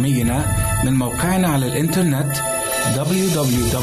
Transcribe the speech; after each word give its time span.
برامجنا 0.00 0.44
من 0.84 0.92
موقعنا 0.92 1.48
على 1.48 1.66
الإنترنت 1.66 2.36
www.awr.org 2.96 3.80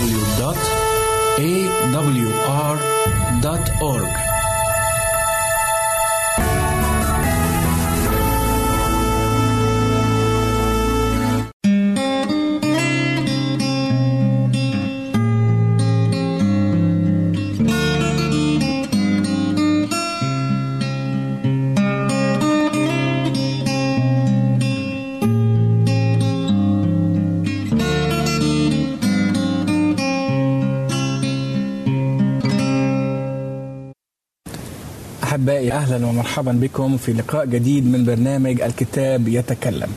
أحبائي 35.68 35.84
أهلا 35.84 36.05
ومرحبا 36.07 36.51
بكم 36.51 36.98
في 36.98 37.13
لقاء 37.13 37.46
جديد 37.46 37.85
من 37.85 38.05
برنامج 38.05 38.62
الكتاب 38.62 39.27
يتكلم. 39.27 39.90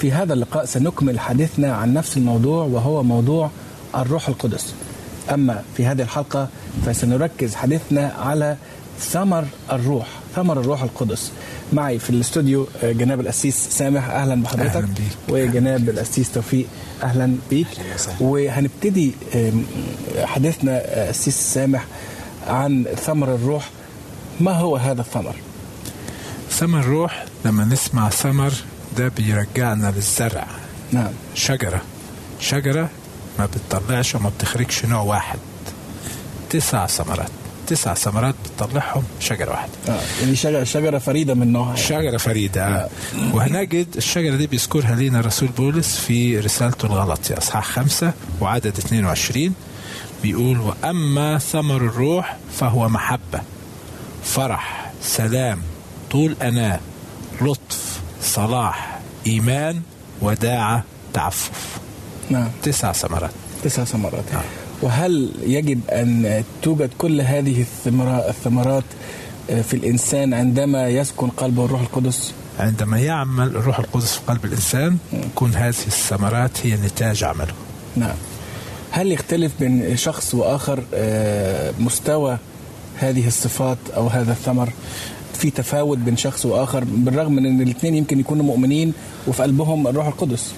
في 0.00 0.12
هذا 0.12 0.32
اللقاء 0.32 0.64
سنكمل 0.64 1.20
حديثنا 1.20 1.74
عن 1.74 1.94
نفس 1.94 2.16
الموضوع 2.16 2.64
وهو 2.64 3.02
موضوع 3.02 3.50
الروح 3.94 4.28
القدس. 4.28 4.74
أما 5.34 5.62
في 5.76 5.86
هذه 5.86 6.02
الحلقة 6.02 6.48
فسنركز 6.86 7.54
حديثنا 7.54 8.12
على 8.18 8.56
ثمر 9.00 9.44
الروح 9.72 10.08
ثمر 10.36 10.60
الروح 10.60 10.82
القدس. 10.82 11.30
معي 11.72 11.98
في 11.98 12.10
الاستوديو 12.10 12.66
جناب 12.82 13.20
الأسيس 13.20 13.68
سامح. 13.70 14.10
أهلا 14.10 14.42
بحضرتك. 14.42 14.76
أهلاً 14.76 14.86
بيك. 14.86 15.16
وجناب 15.28 15.88
الأسيس 15.88 16.32
توفيق. 16.32 16.66
أهلا 17.02 17.36
بيك. 17.50 17.66
أهلاً. 17.80 18.14
وهنبتدي 18.20 19.12
حديثنا 20.24 20.72
آه، 20.72 21.10
أسيس 21.10 21.36
سامح 21.54 21.84
عن 22.48 22.84
ثمر 23.06 23.34
الروح. 23.34 23.70
ما 24.40 24.52
هو 24.52 24.76
هذا 24.76 25.00
الثمر؟ 25.00 25.34
ثمر 26.50 26.80
الروح 26.80 27.24
لما 27.44 27.64
نسمع 27.64 28.08
ثمر 28.10 28.52
ده 28.96 29.08
بيرجعنا 29.08 29.92
للزرع 29.96 30.46
نعم 30.92 31.10
شجرة 31.34 31.80
شجرة 32.40 32.88
ما 33.38 33.46
بتطلعش 33.46 34.14
وما 34.14 34.28
بتخرجش 34.28 34.84
نوع 34.84 35.00
واحد 35.00 35.38
تسع 36.50 36.86
ثمرات 36.86 37.30
تسع 37.66 37.94
ثمرات 37.94 38.34
بتطلعهم 38.44 39.02
شجرة 39.20 39.50
واحدة 39.50 39.72
آه. 39.88 40.00
يعني 40.20 40.36
شجرة, 40.36 40.64
شجرة 40.64 40.98
فريدة 40.98 41.34
من 41.34 41.52
نوعها 41.52 41.68
يعني. 41.68 41.80
شجرة 41.88 42.16
فريدة 42.16 42.66
آه. 42.66 42.88
وهنجد 43.32 43.86
الشجرة 43.96 44.36
دي 44.36 44.46
بيذكرها 44.46 44.94
لنا 44.94 45.20
رسول 45.20 45.48
بولس 45.48 45.96
في 45.98 46.38
رسالته 46.38 46.86
الغلطية 46.86 47.38
أصحاح 47.38 47.64
خمسة 47.64 48.12
وعدد 48.40 48.78
22 48.78 49.54
بيقول 50.22 50.60
وأما 50.60 51.38
ثمر 51.38 51.76
الروح 51.76 52.36
فهو 52.58 52.88
محبة 52.88 53.40
فرح 54.26 54.92
سلام 55.02 55.58
طول 56.10 56.36
أناة 56.42 56.80
لطف 57.40 58.00
صلاح 58.22 59.00
إيمان 59.26 59.80
وداعة 60.22 60.84
تعفف. 61.14 61.78
نعم. 62.30 62.48
تسع 62.62 62.92
ثمرات. 62.92 63.30
تسع 63.64 63.84
ثمرات. 63.84 64.24
نعم. 64.32 64.42
وهل 64.82 65.30
يجب 65.42 65.80
أن 65.90 66.44
توجد 66.62 66.90
كل 66.98 67.20
هذه 67.20 67.62
الثمرا- 67.64 68.28
الثمرات 68.28 68.84
آه، 69.50 69.62
في 69.62 69.74
الإنسان 69.74 70.34
عندما 70.34 70.88
يسكن 70.88 71.28
قلبه 71.28 71.64
الروح 71.64 71.80
القدس؟ 71.80 72.32
عندما 72.60 72.98
يعمل 72.98 73.46
الروح 73.48 73.78
القدس 73.78 74.12
في 74.14 74.20
قلب 74.26 74.44
الإنسان 74.44 74.98
تكون 75.34 75.54
هذه 75.54 75.68
الثمرات 75.68 76.66
هي 76.66 76.74
نتاج 76.76 77.24
عمله. 77.24 77.52
نعم. 77.96 78.14
هل 78.90 79.12
يختلف 79.12 79.52
بين 79.60 79.96
شخص 79.96 80.34
وآخر 80.34 80.84
آه، 80.94 81.72
مستوى 81.78 82.38
هذه 82.98 83.26
الصفات 83.26 83.78
أو 83.96 84.06
هذا 84.06 84.32
الثمر 84.32 84.72
في 85.34 85.50
تفاوت 85.50 85.98
بين 85.98 86.16
شخص 86.16 86.46
وآخر 86.46 86.84
بالرغم 86.84 87.32
من 87.32 87.46
أن 87.46 87.60
الاثنين 87.60 87.94
يمكن 87.94 88.20
يكونوا 88.20 88.44
مؤمنين 88.44 88.92
وفي 89.26 89.42
قلبهم 89.42 89.86
الروح 89.86 90.06
القدس. 90.06 90.52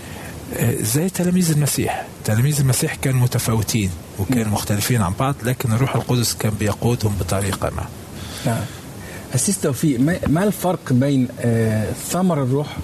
زي 0.81 1.09
تلاميذ 1.09 1.51
المسيح. 1.51 2.07
تلاميذ 2.25 2.61
المسيح 2.61 2.95
كانوا 2.95 3.21
متفاوتين 3.21 3.91
وكانوا 4.19 4.53
مختلفين 4.53 5.03
عن 5.03 5.13
بعض 5.21 5.35
لكن 5.43 5.73
الروح 5.73 5.97
القدس 5.97 6.35
كان 6.35 6.53
بيقودهم 6.61 7.15
بطريقة 7.21 7.71
ما. 7.77 7.85
نعم. 8.47 8.61
أسيس 9.35 9.61
توفيق 9.61 10.01
ما 10.01 10.19
ما 10.27 10.45
الفرق 10.45 10.93
بين 10.93 11.29
آه، 11.41 11.93
ثمر 12.11 12.43
الروح 12.43 12.77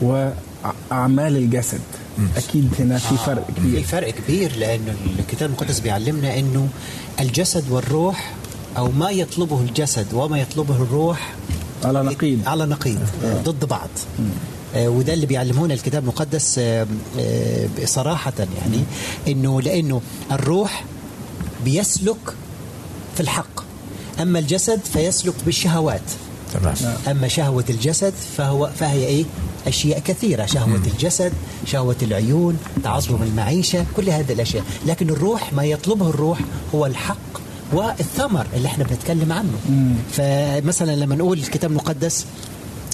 وأعمال 0.00 1.36
الجسد؟ 1.36 1.80
أكيد 2.36 2.70
هنا 2.78 2.98
في 2.98 3.16
فرق 3.16 3.46
في 3.46 3.60
كبير 3.60 3.82
فرق 3.82 4.10
كبير 4.10 4.56
لأنه 4.56 4.94
الكتاب 5.18 5.48
المقدس 5.48 5.80
بيعلمنا 5.80 6.38
إنه 6.38 6.68
الجسد 7.20 7.70
والروح 7.70 8.34
أو 8.76 8.90
ما 8.90 9.10
يطلبه 9.10 9.60
الجسد 9.60 10.06
وما 10.14 10.38
يطلبه 10.38 10.74
الروح 10.74 11.34
على 11.84 12.02
نقيض. 12.02 12.38
على 12.46 12.66
نقيض 12.66 12.98
ضد 13.24 13.64
بعض. 13.64 13.88
آه، 14.74 14.88
وده 14.88 15.14
اللي 15.14 15.26
بيعلمونا 15.26 15.74
الكتاب 15.74 16.02
المقدس 16.02 16.58
آه، 16.58 16.86
آه، 17.18 17.68
صراحة 17.84 18.32
يعني 18.38 18.84
إنه 19.28 19.60
لأنه 19.60 20.00
الروح 20.32 20.84
بيسلك 21.64 22.34
في 23.14 23.20
الحق. 23.20 23.60
أما 24.22 24.38
الجسد 24.38 24.80
فيسلك 24.92 25.34
بالشهوات. 25.46 26.02
تمام. 26.54 26.74
أما 27.10 27.28
شهوة 27.28 27.64
الجسد 27.70 28.12
فهو 28.36 28.70
فهي 28.78 29.04
إيه؟ 29.06 29.24
أشياء 29.66 29.98
كثيرة 29.98 30.46
شهوة 30.46 30.80
الجسد 30.86 31.32
شهوة 31.66 31.96
العيون 32.02 32.58
تعظم 32.84 33.22
المعيشة 33.22 33.86
كل 33.96 34.10
هذه 34.10 34.32
الأشياء. 34.32 34.64
لكن 34.86 35.10
الروح 35.10 35.52
ما 35.52 35.64
يطلبه 35.64 36.08
الروح 36.08 36.38
هو 36.74 36.86
الحق 36.86 37.16
والثمر 37.72 38.46
اللي 38.56 38.68
إحنا 38.68 38.84
بنتكلم 38.84 39.32
عنه. 39.32 39.52
فمثلا 40.12 40.96
لما 40.96 41.14
نقول 41.16 41.38
الكتاب 41.38 41.70
المقدس 41.70 42.26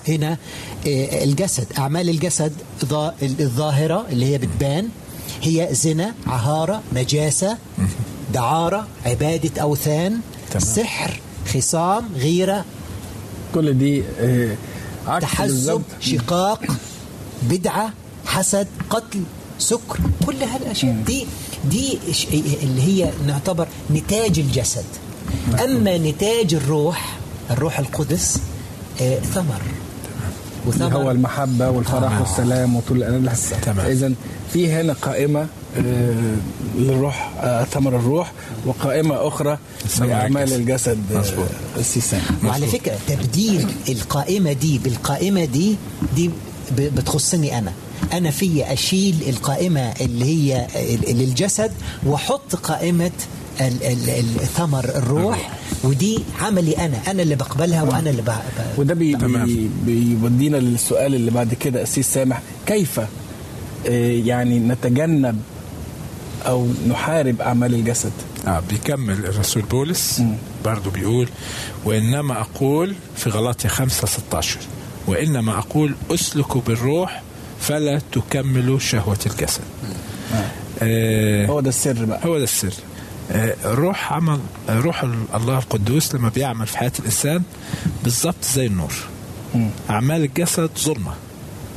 هنا 0.09 0.33
آه، 0.87 1.25
الجسد 1.25 1.67
أعمال 1.79 2.09
الجسد 2.09 2.53
ظا- 2.85 3.23
الظاهرة 3.23 4.07
اللي 4.13 4.27
هي 4.27 4.39
بتبان 4.39 4.89
هي 5.43 5.69
زنا 5.73 6.15
عهارة 6.27 6.83
نجاسة 6.95 7.57
دعارة 8.35 8.87
عبادة 9.07 9.63
أوثان 9.63 10.21
تمام. 10.51 10.65
سحر 10.65 11.21
خصام 11.55 12.05
غيرة. 12.17 12.65
كل 13.55 13.79
دي 13.79 14.03
عكس 14.03 14.59
تحزب. 15.21 15.83
شقاق 16.01 16.61
بدعة 17.43 17.93
حسد 18.27 18.67
قتل 18.91 19.23
سكر 19.59 19.99
كل 20.27 20.37
هالأشياء. 20.43 20.97
دي 21.07 21.27
دي 21.65 21.99
ش- 22.13 22.27
اللي 22.63 22.83
هي 22.83 23.11
نعتبر 23.27 23.69
نتاج 23.91 24.39
الجسد. 24.39 24.85
أما 25.65 25.99
نتاج 25.99 26.55
الروح 26.55 27.17
الروح 27.51 27.79
القدس 27.79 28.39
آه 29.01 29.19
ثمر. 29.21 29.61
اللي 30.67 30.95
هو 30.95 31.11
المحبة 31.11 31.71
والفرح 31.71 32.13
آه. 32.17 32.21
والسلام 32.21 32.77
وطول 32.77 33.03
تمام. 33.63 33.87
إذا 33.87 34.13
في 34.53 34.73
هنا 34.73 34.93
قائمة 34.93 35.47
للروح 36.79 37.33
آه، 37.41 37.65
ثمر 37.65 37.97
الروح 37.97 38.33
وقائمة 38.67 39.29
أخرى 39.29 39.59
لأعمال 40.01 40.53
الجسد. 40.53 40.99
آه، 41.13 41.19
مظبوط. 41.19 41.47
السيسان 41.77 42.21
وعلى. 42.45 42.67
فكرة 42.67 42.97
تبديل 43.09 43.67
القائمة 43.89 44.53
دي 44.53 44.79
بالقائمة 44.79 45.45
دي 45.45 45.77
دي 46.17 46.31
بتخصني 46.79 47.59
أنا 47.59 47.73
أنا 48.13 48.31
في 48.31 48.73
أشيل 48.73 49.15
القائمة 49.29 49.81
اللي 50.01 50.25
هي 50.25 50.67
للجسد 51.09 51.73
وأحط 52.07 52.57
قائمة 52.57 53.11
ال- 53.61 53.83
ال- 53.83 54.11
ال- 54.11 54.47
ثمر 54.57 54.85
الروح 54.85 55.51
ودي 55.85 56.19
عملي 56.41 56.73
أنا 56.79 56.99
أنا 57.11 57.23
اللي 57.23 57.35
بقبلها 57.37 57.83
وأنا 57.83 58.11
اللي 58.11 58.23
ب... 58.23 58.29
وده 58.79 58.95
بي 58.95 59.17
بيودينا 59.87 60.57
للسؤال 60.57 61.15
اللي 61.15 61.31
بعد 61.31 61.55
كده 61.55 61.83
أسيس 61.83 62.07
سامح 62.15 62.43
كيف 62.67 63.01
آه، 63.01 63.07
يعني 64.25 64.59
نتجنب 64.59 65.41
أو 66.47 66.69
نحارب 66.89 67.41
أعمال 67.41 67.75
الجسد. 67.75 68.13
آه 68.47 68.63
بيكمل 68.71 69.27
الرسول 69.27 69.63
بولس. 69.63 70.23
برضو 70.65 70.91
بيقول 70.91 71.29
وإنما 71.85 72.41
أقول 72.41 72.95
في 73.17 73.31
غلاطيا 73.31 73.71
5 73.71 74.07
16 74.07 74.59
وإنما 75.07 75.59
أقول 75.59 75.95
أسلكوا 76.11 76.61
بالروح 76.61 77.23
فلا 77.61 78.01
تكملوا 78.13 78.79
شهوة 78.79 79.19
الجسد. 79.27 79.61
آه 80.83 81.47
هو 81.47 81.61
ده 81.61 81.69
السر 81.69 82.05
بقى. 82.05 82.21
هو 82.27 82.39
ده 82.39 82.45
السر. 82.45 82.73
آه، 83.33 83.55
روح 83.65 84.13
عمل 84.13 84.41
روح 84.69 85.03
الله 85.35 85.59
القدوس 85.59 86.15
لما 86.15 86.29
بيعمل 86.29 86.67
في 86.67 86.79
حياة 86.79 86.93
الإنسان 86.99 87.43
بالظبط 88.05 88.45
زي 88.55 88.67
النور. 88.67 88.93
أعمال 89.91 90.25
الجسد 90.25 90.71
ظلمة. 90.79 91.13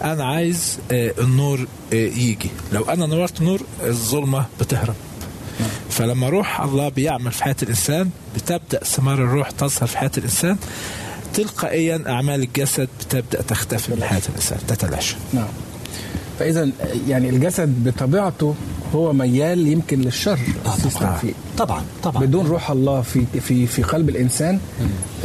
أنا 0.04 0.24
عايز 0.26 0.80
آه، 0.92 1.14
النور 1.20 1.68
آه، 1.94 1.96
يجي. 1.96 2.50
لو 2.74 2.84
أنا 2.84 3.06
نورت 3.06 3.42
نور 3.42 3.62
الظلمة 3.84 4.46
بتهرب. 4.60 4.96
فلما 5.90 6.30
روح 6.30 6.62
الله 6.62 6.90
بيعمل 6.90 7.32
في 7.32 7.44
حياة 7.44 7.56
الإنسان 7.64 8.10
بتبدأ 8.36 8.84
ثمار 8.84 9.14
الروح 9.18 9.52
تظهر 9.52 9.88
في 9.88 9.98
حياة 9.98 10.12
الإنسان. 10.18 10.58
تلقائيا 11.34 12.04
أعمال 12.08 12.44
الجسد 12.44 12.90
بتبدأ 13.00 13.42
تختفي 13.42 13.96
من 13.96 14.04
حياة 14.04 14.22
الإنسان 14.30 14.58
تتلاشى. 14.68 15.16
نعم. 15.34 15.48
فاذا 16.40 16.70
يعني 17.08 17.30
الجسد 17.30 17.84
بطبيعته 17.84 18.56
هو 18.96 19.14
ميال 19.14 19.68
يمكن 19.68 20.02
للشر. 20.02 20.40
طبعاً. 20.96 21.20
طبعا 21.58 21.84
طبعا. 22.04 22.26
بدون 22.26 22.46
روح 22.48 22.72
الله 22.72 23.02
في 23.02 23.26
في 23.42 23.68
في 23.68 23.84
قلب 23.84 24.10
الإنسان 24.10 24.60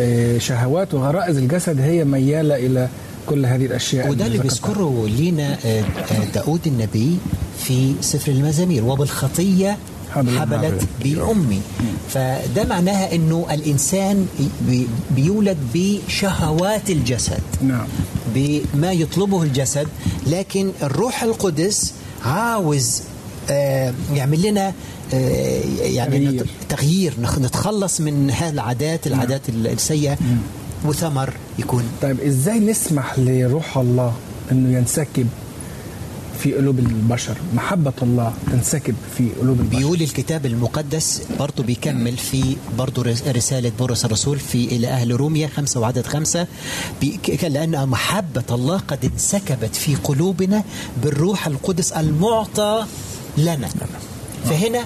آه، 0.01 0.39
شهوات 0.39 0.95
وغرائز 0.95 1.37
الجسد 1.37 1.81
هي 1.81 2.05
ميالة 2.05 2.57
إلى 2.57 2.89
كل 3.29 3.47
هذه 3.47 3.67
الأشياء 3.67 4.11
وده 4.11 4.27
اللي. 4.27 4.39
بيذكره 4.39 5.07
لينا 5.09 5.59
آه، 5.65 5.81
آه، 6.11 6.25
داود 6.35 6.61
النبي 6.67 7.17
في 7.65 7.95
سفر 8.01 8.33
المزامير 8.33 8.85
وبالخطية 8.85 9.79
حبلت 10.15 10.39
حبلت 10.39 10.85
بأمي. 11.05 11.61
فده 12.11 12.65
معناها 12.65 13.15
أنه 13.15 13.47
الإنسان 13.51 14.27
بي- 14.69 14.87
بيولد 15.11 15.57
بشهوات 15.75 16.91
الجسد. 16.91 17.41
نعم. 17.63 17.87
بما 18.35 18.93
يطلبه 18.93 19.43
الجسد 19.43 19.89
لكن 20.27 20.71
الروح 20.83 21.23
القدس 21.23 21.93
عاوز 22.25 23.03
آه، 23.51 23.95
يعمل 24.15 24.43
لنا 24.43 24.73
يعني 25.13 26.27
تغيير. 26.27 26.47
تغيير 26.69 27.15
نتخلص 27.41 28.01
من 28.01 28.31
هذه 28.31 28.51
العادات 28.51 29.07
العادات 29.07 29.41
السيئة. 29.49 30.19
وثمر 30.85 31.33
يكون. 31.59 31.85
طيب 32.03 32.21
إزاي 32.21 32.59
نسمح 32.59 33.19
لروح 33.19 33.79
الله 33.79 34.13
إنه 34.53 34.79
ينسكب 34.79 35.29
في 36.43 36.55
قلوب 36.55 36.79
البشر؟ 36.79 37.37
محبة 37.55 37.93
الله 38.03 38.33
تنسكب 38.53 38.95
في 39.19 39.29
قلوب 39.41 39.61
البشر. 39.61 39.79
بيقول 39.79 40.03
الكتاب 40.03 40.47
المقدس 40.47 41.23
برضه 41.39 41.63
بيكمل 41.63 42.17
في 42.17 42.57
برضه 42.79 43.03
رس- 43.03 43.23
رسالة 43.29 43.73
بولس 43.79 44.05
الرسول 44.05 44.39
في 44.39 44.65
إلى 44.65 44.89
أهل 44.89 45.11
روميا 45.11 45.49
خمسة 45.57 45.81
وعدد 45.81 46.07
خمسة. 46.07 46.47
لأن 47.43 47.89
محبة 47.89 48.45
الله 48.51 48.77
قد 48.79 49.05
انسكبت 49.13 49.75
في 49.77 49.95
قلوبنا 49.95 50.65
بالروح 51.03 51.47
القدس 51.47 51.93
المعطى 51.93 52.85
لنا. 53.39 53.69
فهنا 54.45 54.85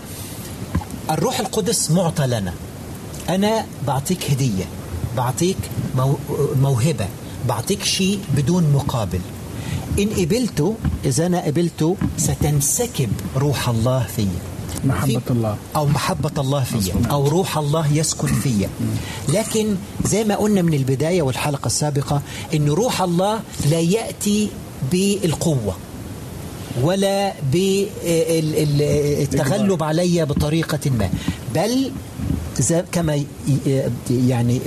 الروح 1.10 1.40
القدس 1.40 1.90
معطى 1.90 2.26
لنا. 2.26 2.52
أنا 3.28 3.66
بعطيك 3.86 4.30
هدية. 4.30 4.64
بعطيك 5.16 5.56
مو- 5.96 6.18
موهبة 6.62 7.06
بعطيك 7.48 7.84
شيء 7.84 8.18
بدون 8.36 8.64
مقابل. 8.74 9.20
إن 9.98 10.08
قبلته 10.08 10.74
إذا 11.04 11.26
أنا 11.26 11.44
قبلته 11.44 11.96
ستنسكب 12.18 13.08
روح 13.36 13.68
الله 13.68 14.06
فيا. 14.16 14.26
محبة 14.84 15.18
في- 15.20 15.30
الله. 15.30 15.56
أو 15.76 15.86
محبة 15.86 16.30
الله 16.38 16.64
فيا. 16.64 16.94
أو 17.10 17.28
روح 17.28 17.58
الله 17.58 17.92
يسكن 17.92 18.26
فيا. 18.28 18.68
لكن 19.28 19.76
زي 20.04 20.24
ما 20.24 20.36
قلنا 20.36 20.62
من 20.62 20.74
البداية 20.74 21.22
والحلقة 21.22 21.66
السابقة 21.66 22.22
أن 22.54 22.68
روح 22.68 23.02
الله 23.02 23.40
لا 23.70 23.80
يأتي 23.80 24.48
بالقوة 24.92 25.74
ولا 26.82 27.32
بالتغلب 27.52 29.82
علي 29.82 30.24
بطريقة 30.24 30.90
ما 30.90 31.10
بل 31.54 31.90
كما 32.92 33.24
يعني 34.10 34.60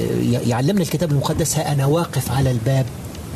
يعلمنا 0.47 0.81
الكتاب 0.81 1.11
المقدس 1.11 1.57
ها 1.57 1.73
أنا 1.73 1.85
واقف 1.85 2.31
على 2.31 2.51
الباب 2.51 2.85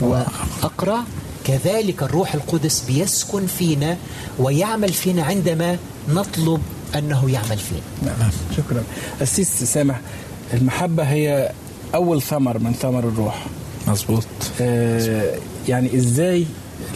وأقرأ 0.02 1.04
كذلك 1.44 2.04
الروح 2.04 2.34
القدس 2.34 2.84
بيسكن 2.88 3.46
فينا 3.46 3.98
ويعمل 4.40 4.94
فينا 4.94 5.24
عندما 5.24 5.78
نطلب 6.10 6.62
أنه 6.96 7.32
يعمل 7.32 7.58
فينا. 7.58 8.16
نعم. 8.20 8.30
شكرا. 8.58 8.84
السيس 9.22 9.64
سامح 9.64 10.02
المحبة 10.54 11.04
هي 11.04 11.52
أول 11.96 12.22
ثمر 12.22 12.60
من 12.60 12.74
ثمر 12.74 13.00
الروح. 13.00 13.46
مظبوط. 13.88 14.24
آه، 14.62 15.36
يعني 15.68 15.96
إزاي 15.96 16.46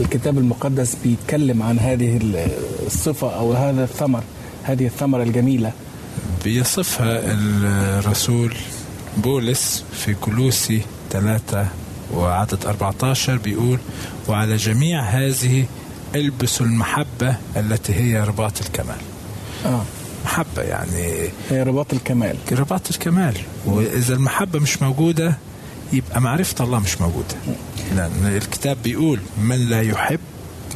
الكتاب 0.01 0.37
المقدس 0.37 0.95
بيتكلم 1.03 1.63
عن 1.63 1.79
هذه 1.79 2.19
الصفة 2.85 3.35
أو 3.35 3.53
هذا 3.53 3.83
الثمر 3.83 4.23
هذه 4.63 4.85
الثمرة 4.85 5.23
الجميلة؟ 5.23 5.71
بيصفها 6.43 7.19
الرسول 7.25 8.55
بولس 9.17 9.83
في 9.93 10.13
كلوسي 10.13 10.81
3 11.11 11.67
وعدد 12.13 12.65
14 12.65 13.37
بيقول 13.37 13.79
وعلى 14.27 14.55
جميع 14.55 15.01
هذه 15.01 15.65
البسوا 16.15 16.65
المحبة 16.65 17.35
التي 17.57 17.93
هي 17.95 18.23
رباط 18.23 18.61
الكمال. 18.61 18.97
آه. 19.65 19.83
محبة 20.25 20.61
يعني 20.61 21.29
هي 21.49 21.63
رباط 21.63 21.93
الكمال. 21.93 22.37
رباط 22.51 22.89
الكمال. 22.89 23.37
وإذا 23.65 24.13
المحبة 24.13 24.59
مش 24.59 24.81
موجودة 24.81 25.37
يبقى 25.93 26.21
معرفة 26.21 26.63
الله 26.65 26.79
مش 26.79 27.01
موجودة. 27.01 27.35
لأن 27.95 28.25
الكتاب 28.35 28.77
بيقول 28.83 29.19
من 29.41 29.69
لا 29.69 29.81
يحب 29.81 30.19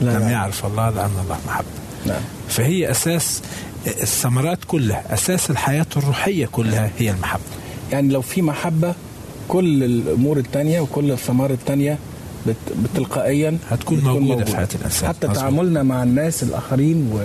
لا 0.01 0.09
لم 0.11 0.21
يعرف. 0.21 0.31
يعرف 0.31 0.65
الله 0.65 0.89
لأن 0.89 1.11
الله 1.23 1.37
محبة. 1.47 1.65
نعم 2.05 2.21
فهي 2.49 2.91
أساس 2.91 3.41
الثمرات 3.87 4.59
كلها 4.67 5.13
أساس 5.13 5.49
الحياة 5.49 5.85
الروحية 5.97 6.45
كلها 6.45 6.91
هي 6.99 7.11
المحبة 7.11 7.41
يعني 7.91 8.13
لو 8.13 8.21
في 8.21 8.41
محبة 8.41 8.93
كل 9.47 9.83
الأمور 9.83 10.37
التانية 10.37 10.79
وكل 10.79 11.11
الثمار 11.11 11.51
التانية 11.51 11.97
بت- 12.47 12.56
بتلقائيا 12.94 13.57
هتكون 13.69 13.99
موجودة 13.99 14.45
في 14.45 14.56
حياة 14.56 14.67
الإنسان. 14.75 15.09
حتى 15.09 15.27
مظبوط. 15.27 15.41
تعاملنا 15.44 15.83
مع 15.83 16.03
الناس 16.03 16.44
الآخرين 16.44 17.09
و... 17.13 17.19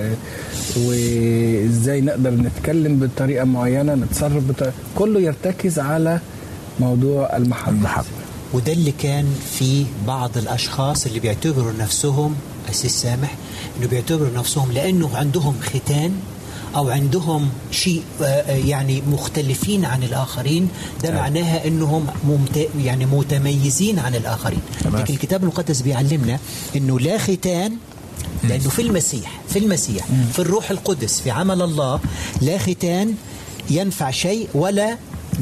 وإزاي 0.76 2.00
نقدر 2.00 2.30
نتكلم 2.30 2.98
بطريقة 3.00 3.44
معينة 3.44 3.94
نتصرف 3.94 4.48
بطريقة 4.48 4.74
كله 4.94 5.20
يرتكز 5.20 5.78
على 5.78 6.20
موضوع 6.80 7.36
المحبة 7.36 7.76
المحبة 7.76 8.06
وده 8.52 8.72
اللي 8.72 8.92
كان 9.02 9.24
في 9.58 9.84
بعض 10.06 10.38
الأشخاص 10.38 11.06
اللي 11.06 11.20
بيعتبروا 11.20 11.72
نفسهم 11.78 12.34
أسيس 12.70 12.92
سامح 12.92 13.34
إنه 13.80 13.88
بيعتبروا 13.88 14.30
نفسهم 14.36 14.72
لأنه 14.72 15.16
عندهم 15.16 15.54
ختان 15.62 16.12
أو 16.76 16.90
عندهم 16.90 17.48
شيء 17.70 18.02
آه، 18.20 18.24
آه، 18.24 18.56
يعني 18.56 19.02
مختلفين 19.12 19.84
عن 19.84 20.02
الآخرين 20.02 20.68
ده 21.02 21.10
نعم. 21.10 21.18
معناها 21.18 21.66
إنهم 21.66 22.06
ممت... 22.24 22.68
يعني 22.84 23.06
متميزين 23.06 23.98
عن 23.98 24.14
الآخرين. 24.14 24.60
لكن 24.84 25.14
الكتاب 25.14 25.42
المقدس 25.42 25.80
بيعلمنا 25.80 26.38
إنه 26.76 27.00
لا 27.00 27.18
ختان 27.18 27.76
لأنه 28.44 28.68
في 28.68 28.82
المسيح 28.82 29.40
في 29.48 29.58
المسيح 29.58 30.06
في 30.32 30.38
الروح 30.38 30.70
القدس 30.70 31.20
في 31.20 31.30
عمل 31.30 31.62
الله 31.62 32.00
لا 32.40 32.58
ختان 32.58 33.14
ينفع 33.70 34.10
شيء 34.10 34.48
ولا 34.54 34.96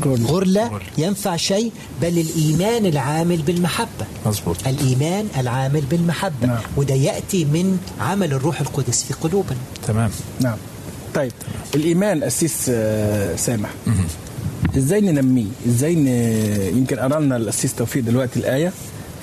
غرلة. 0.06 0.80
ينفع 0.98 1.36
شيء 1.36 1.72
بل 2.02 2.18
الإيمان 2.18 2.86
العامل 2.86 3.42
بالمحبة. 3.42 4.06
مظبوط. 4.26 4.56
الإيمان 4.66 5.26
العامل 5.38 5.80
بالمحبة. 5.80 6.46
نعم. 6.46 6.58
وده 6.76 6.94
يأتي 6.94 7.44
من 7.44 7.78
عمل 8.00 8.32
الروح 8.32 8.60
القدس 8.60 9.02
في 9.02 9.14
قلوبنا. 9.14 9.58
تمام. 9.86 10.10
نعم. 10.40 10.56
طيب 11.14 11.32
الايمان 11.74 12.22
أسيس 12.22 12.66
آه، 12.74 13.36
سامح. 13.36 13.70
إزاي 14.76 15.00
ننميه؟ 15.00 15.46
إزاي 15.68 15.94
ن... 15.94 16.06
يمكن 16.78 16.96
قرا 16.96 17.20
لنا 17.20 17.36
الأسيس 17.36 17.74
توفيق 17.74 18.02
دلوقتي 18.04 18.38
الآية 18.40 18.72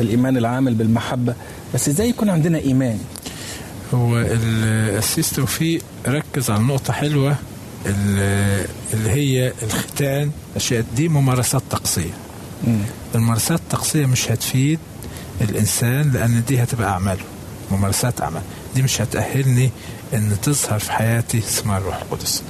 الإيمان 0.02 0.38
العامل 0.38 0.74
بالمحبة 0.74 1.34
بس 1.74 1.88
إزاي 1.90 2.10
يكون 2.10 2.30
عندنا 2.30 2.58
إيمان؟ 2.58 3.00
هو 3.94 4.18
الأسيس 4.20 5.32
توفيق 5.32 5.82
ركز 6.08 6.50
على 6.50 6.64
نقطة 6.64 6.94
حلوة 6.94 7.36
ال- 7.86 8.66
اللي 8.94 9.10
هي 9.10 9.54
الختان 9.64 10.32
أشياء 10.56 10.86
دي 10.96 11.08
ممارسات 11.10 11.62
طقسية 11.72 12.14
الممارسات 13.16 13.60
الطقسية 13.60 14.06
مش 14.06 14.32
هتفيد 14.32 14.80
الإنسان 15.42 16.12
لأن 16.12 16.44
دي 16.48 16.64
هتبقى 16.64 16.90
أعماله. 16.90 17.24
ممارسات 17.72 18.22
أعمال. 18.22 18.42
دي 18.76 18.82
مش 18.82 19.02
هتأهلني 19.02 19.70
أن 20.14 20.38
تظهر 20.42 20.80
في 20.80 20.92
حياتي 20.92 21.42
ثمار 21.42 21.78
الروح 21.78 22.02
القدس. 22.02 22.44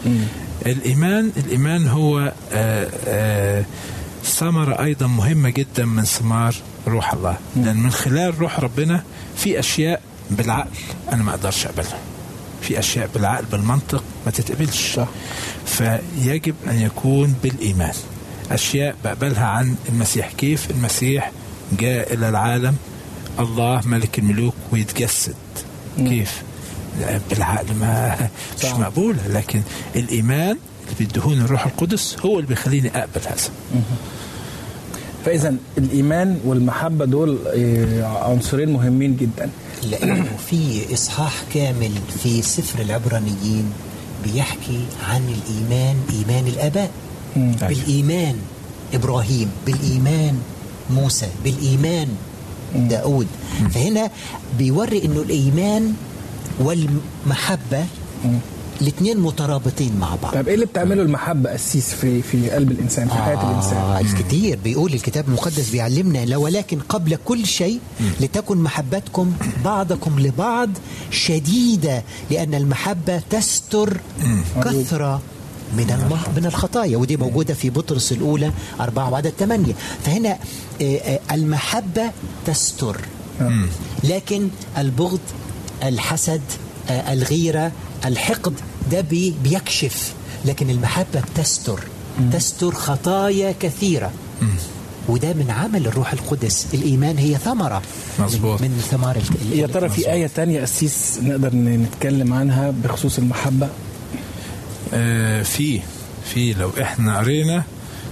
الإيمان 0.65 1.31
الإيمان 1.37 1.87
هو 1.87 2.33
آه، 2.53 2.89
آه، 3.07 3.65
ثمرة 4.25 4.83
أيضا 4.83 5.07
مهمة 5.07 5.49
جدا 5.49 5.85
من 5.85 6.03
ثمار 6.03 6.55
روح 6.87 7.13
الله. 7.13 7.37
لأن 7.55 7.77
من 7.77 7.91
خلال 7.91 8.39
روح 8.39 8.59
ربنا 8.59 9.03
في 9.37 9.59
أشياء 9.59 10.01
بالعقل 10.31 10.69
أنا 11.13 11.23
ما 11.23 11.31
أقدرش 11.31 11.65
أقبلها. 11.65 11.99
في 12.61 12.79
أشياء 12.79 13.09
بالعقل 13.13 13.45
بالمنطق 13.51 14.03
ما 14.25 14.31
تتقبلش. 14.31 14.93
صح. 14.95 15.07
فيجب 15.65 16.55
أن 16.67 16.79
يكون 16.81 17.35
بالإيمان. 17.43 17.93
أشياء 18.51 18.95
بقبلها 19.03 19.45
عن 19.45 19.75
المسيح. 19.89 20.31
كيف 20.37 20.71
المسيح 20.71 21.31
جاء 21.79 22.13
إلى 22.13 22.29
العالم؟ 22.29 22.75
الله 23.39 23.81
ملك 23.85 24.19
الملوك 24.19 24.53
ويتجسد. 24.71 25.35
كيف؟ 25.97 26.31
لا، 26.31 26.43
بالعقل 27.29 27.73
ما 27.79 28.15
مش 28.57 28.63
صح. 28.63 28.79
مقبوله 28.79 29.27
لكن 29.27 29.61
الإيمان 29.95 30.57
اللي 30.83 30.95
بيدهون 30.99 31.41
الروح 31.41 31.65
القدس 31.65 32.17
هو 32.25 32.35
اللي 32.35 32.47
بيخليني 32.47 32.87
أقبل 32.97 33.21
هذا. 33.25 33.49
فإذا 35.25 35.55
الإيمان 35.77 36.39
والمحبة 36.45 37.05
دول 37.05 37.37
آه، 37.47 38.23
عنصرين 38.31 38.69
مهمين 38.73 39.15
جدا. 39.17 39.49
لأنه 39.83 40.25
في 40.49 40.93
إصحاح 40.93 41.33
كامل 41.53 41.91
في 42.23 42.41
سفر 42.41 42.81
العبرانيين 42.81 43.71
بيحكي 44.23 44.79
عن 45.09 45.21
الإيمان 45.21 45.95
إيمان 46.13 46.47
الآباء. 46.47 46.91
مم. 47.35 47.51
بالإيمان 47.51 48.35
إبراهيم 48.93 49.49
بالإيمان 49.65 50.39
موسى 50.89 51.27
بالإيمان 51.43 52.07
داود. 52.75 53.27
فهنا 53.73 54.11
بيوري 54.57 55.05
إنه 55.05 55.21
الإيمان 55.21 55.93
والمحبة 56.59 57.85
الاثنين 58.81 59.19
مترابطين 59.19 59.95
مع 59.99 60.15
بعض. 60.23 60.33
طيب 60.33 60.47
إيه 60.47 60.55
اللي 60.55 60.65
بتعمله 60.65 61.01
المحبة 61.01 61.55
أسيس 61.55 61.93
في 61.93 62.21
في 62.21 62.49
قلب 62.49 62.71
الإنسان 62.71 63.07
في 63.07 63.13
حياة 63.13 63.51
الإنسان؟ 63.51 63.77
آه 63.77 63.99
الكثير 63.99 64.59
بيقول 64.63 64.93
الكتاب 64.93 65.27
المقدس 65.27 65.69
بيعلمنا 65.69 66.25
لا 66.25 66.37
ولكن 66.37 66.79
قبل 66.79 67.17
كل 67.25 67.45
شيء 67.45 67.79
لتكن 68.19 68.57
محبتكم 68.57 69.33
بعضكم 69.65 70.19
لبعض 70.19 70.69
شديدة 71.11 72.03
لأن 72.31 72.53
المحبة 72.55 73.21
تستر 73.29 73.97
كثرة 74.63 75.21
من 75.77 76.17
من 76.37 76.45
الخطايا 76.45 76.97
ودي 76.97 77.17
موجودة 77.17 77.53
في 77.53 77.69
بطرس 77.69 78.11
الأولى 78.11 78.51
أربعة 78.79 79.09
وعدد 79.11 79.33
ثمانية 79.39 79.73
فهنا 80.05 80.37
آه، 80.81 80.83
آه، 80.97 81.19
المحبة 81.31 82.11
تستر. 82.45 82.97
لكن 84.03 84.49
البغض 84.77 85.19
الحسد 85.83 86.41
آه، 86.89 87.13
الغيرة 87.13 87.71
الحقد 88.05 88.53
ده 88.91 89.01
بي 89.01 89.33
بيكشف. 89.43 90.13
لكن 90.45 90.69
المحبة 90.69 91.21
بتستر 91.33 91.79
تستر 92.33 92.71
خطايا 92.73 93.53
كثيرة. 93.59 94.11
وده 95.09 95.33
من 95.33 95.51
عمل 95.51 95.87
الروح 95.87 96.13
القدس. 96.13 96.67
الإيمان 96.73 97.17
هي 97.17 97.35
ثمرة. 97.37 97.81
مظبوط. 98.19 98.61
من 98.61 98.81
ثمار 98.91 99.17
يا 99.51 99.67
ترى 99.67 99.89
في 99.89 100.11
آية 100.11 100.27
تانية 100.35 100.63
أسيس 100.63 101.19
نقدر 101.23 101.55
نتكلم 101.55 102.33
عنها 102.33 102.73
بخصوص 102.83 103.17
المحبة؟ 103.17 103.69
آه، 104.93 105.43
في 105.43 105.81
في 106.33 106.53
لو 106.53 106.71
إحنا 106.81 107.17
قرينا 107.17 107.63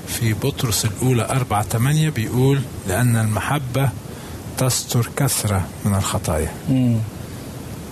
في 0.08 0.34
بطرس 0.34 0.86
الأولى 0.86 1.30
أربعة 1.30 1.64
ثمانية 1.64 2.10
بيقول 2.10 2.62
لأن 2.88 3.16
المحبة 3.16 3.90
تستر 4.58 5.10
كثرة 5.18 5.68
من 5.86 5.96
الخطايا. 5.96 6.52
مم. 6.70 6.98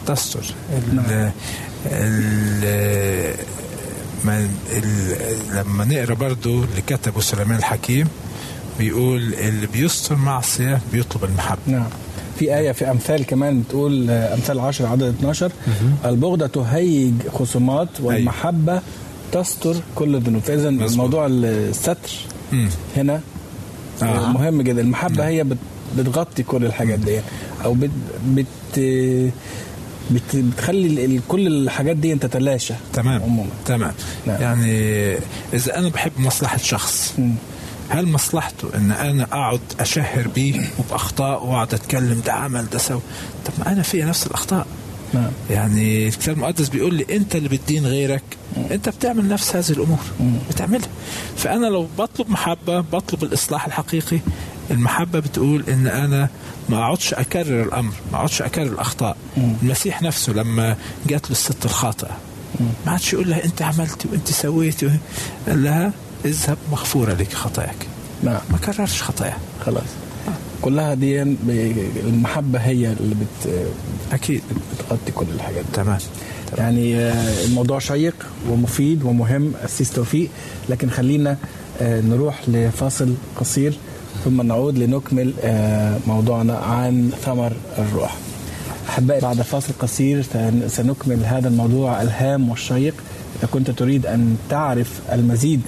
تستر 0.08 0.44
ال 0.74 1.32
ال 1.92 3.34
ما 4.26 4.48
ال 4.72 5.26
لما 5.56 5.86
نقرأ 5.86 6.14
برضو 6.14 6.64
اللي 6.64 6.82
كتبه 6.88 7.22
سليمان 7.22 7.58
الحكيم 7.58 8.08
بيقول 8.80 9.34
اللي 9.34 9.68
بيستر 9.68 10.16
معصية 10.16 10.80
بيطلب 10.94 11.24
المحبة. 11.24 11.60
نعم. 11.68 11.86
في 12.40 12.58
آية 12.58 12.72
في 12.72 12.92
أمثال 12.92 13.26
كمان 13.26 13.62
بتقول 13.62 14.10
أمثال 14.10 14.60
10 14.60 14.88
عدد 14.88 15.04
12 15.20 15.52
البغضة 16.06 16.48
تهيج 16.48 17.14
خصومات 17.34 17.88
والمحبة 18.02 18.82
تستر 19.32 19.76
كل 19.96 20.16
الذنوب. 20.16 20.42
فإذا. 20.42 20.70
موضوع 20.70 21.28
الستر 21.30 22.12
مم. 22.52 22.70
هنا 22.98 23.22
آه. 24.02 24.06
آه. 24.06 24.28
مهم 24.32 24.62
جدا. 24.62 24.82
المحبة 24.82 25.28
هي 25.28 25.44
بت 25.44 25.58
بتغطي 25.98 26.44
كل 26.44 26.66
الحاجات 26.66 27.00
دي. 27.00 27.20
أو 27.66 27.74
بت 27.74 27.90
بت 28.28 28.46
بتخلي 30.12 31.20
كل 31.28 31.48
الحاجات 31.48 31.96
دي 31.96 32.16
تتلاشى. 32.16 32.74
تمام. 32.94 33.24
عموما. 33.24 33.50
تمام. 33.66 33.94
نعم. 34.28 34.42
يعني 34.42 34.72
إذا 35.54 35.78
أنا 35.78 35.90
بحب 35.90 36.12
مصلحة 36.18 36.58
شخص 36.58 37.14
مم. 37.18 37.36
هل 37.90 38.08
مصلحته 38.08 38.70
إن 38.76 38.92
أنا 38.92 39.24
أقعد 39.24 39.60
أشهر 39.80 40.28
بيه 40.36 40.62
وبأخطاء 40.80 41.46
وأقعد 41.46 41.74
أتكلم 41.74 42.22
ده 42.26 42.34
عمل 42.34 42.70
ده 42.70 42.78
سوى؟ 42.78 43.02
طب 43.46 43.54
ما 43.60 43.72
أنا 43.72 43.82
فيها 43.82 44.06
نفس 44.06 44.28
الأخطاء. 44.28 44.68
نعم. 45.14 45.32
يعني 45.50 46.08
الكتاب 46.08 46.36
المقدس 46.36 46.70
بيقول 46.70 46.94
لي 46.96 47.06
أنت 47.12 47.36
اللي 47.36 47.50
بتدين 47.50 47.86
غيرك 47.86 48.24
أنت 48.72 48.90
بتعمل 48.90 49.28
نفس 49.30 49.56
هذه 49.56 49.70
الأمور. 49.70 50.00
بتعملها. 50.50 50.88
فأنا 51.38 51.68
لو 51.68 51.88
بطلب 51.98 52.30
محبة 52.30 52.80
بطلب 52.80 53.24
الإصلاح 53.24 53.66
الحقيقي 53.66 54.20
المحبة 54.72 55.20
بتقول 55.20 55.64
إن 55.70 55.88
أنا 55.88 56.30
ما 56.70 56.78
اقعدش 56.78 57.14
أكرر 57.14 57.64
الأمر 57.64 57.94
ما 58.12 58.18
اقعدش 58.18 58.42
أكرر 58.42 58.66
الأخطاء. 58.68 59.18
المسيح 59.38 60.02
نفسه 60.02 60.34
لما 60.34 60.76
جات 61.08 61.26
له 61.26 61.32
الست 61.32 61.66
الخاطئة 61.66 62.18
ما 62.86 62.92
عادش 62.92 63.14
يقول 63.14 63.30
لها 63.30 63.44
أنت 63.46 63.62
عملتي 63.62 64.08
وأنت 64.12 64.28
سويتي 64.28 64.92
قال 65.48 65.64
لها 65.64 65.92
اذهب 66.26 66.58
مغفورة 66.72 67.14
لك 67.14 67.34
خطاياك. 67.34 67.76
نعم. 68.24 68.40
ما 68.52 68.58
كررش 68.58 69.02
خطاياها. 69.02 69.38
خلاص. 69.66 69.84
كلها 70.62 70.94
دي 70.94 71.22
المحبة 71.22 72.60
هي 72.60 72.94
اللي 73.00 73.16
بت 73.16 73.54
أكيد. 74.12 74.42
بتغطي 74.74 75.12
كل 75.12 75.26
الحاجات 75.36 75.66
دي. 75.66 75.72
تمام. 75.74 75.98
يعني 76.58 76.96
آه، 77.00 77.46
الموضوع 77.46 77.80
شيق 77.80 78.16
ومفيد 78.50 79.04
ومهم 79.04 79.54
أسيس 79.66 79.92
توفيق. 79.92 80.30
لكن 80.70 80.90
خلينا 80.90 81.38
آه، 81.82 82.02
نروح 82.02 82.42
لفاصل 82.48 83.14
قصير. 83.36 83.74
ثم 84.26 84.42
نعود 84.42 84.78
لنكمل 84.78 85.34
آه، 85.42 85.98
موضوعنا 86.08 86.58
عن 86.58 87.12
ثمر 87.26 87.54
الروح 87.78 88.16
أحبائي 88.90 89.22
بعد 89.22 89.42
فاصل 89.42 89.74
قصير 89.80 90.22
سن- 90.22 90.68
سنكمل 90.68 91.26
هذا 91.26 91.48
الموضوع 91.48 92.02
الهام 92.02 92.50
والشيق. 92.50 92.94
إذا 93.40 93.48
كنت 93.52 93.72
تريد 93.72 94.06
أن 94.06 94.38
تعرف 94.50 95.00
المزيد 95.14 95.62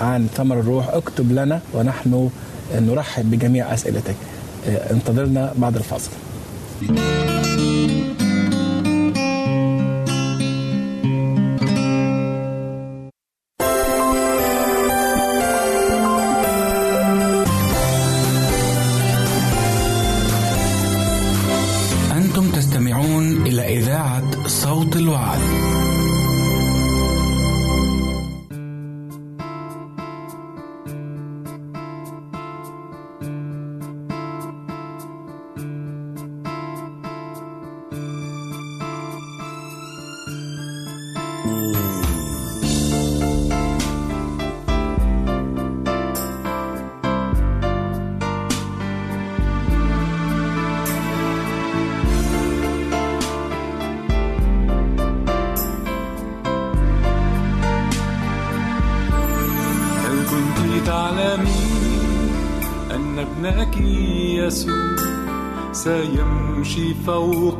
عن 0.00 0.26
ثمر 0.36 0.60
الروح 0.60 0.88
اكتب 0.88 1.32
لنا 1.32 1.60
ونحن 1.74 2.30
نرحب 2.74 3.30
بجميع 3.30 3.74
أسئلتك. 3.74 4.14
آه، 4.68 4.92
انتظرنا 4.92 5.52
بعد 5.58 5.76
الفاصل 5.76 6.10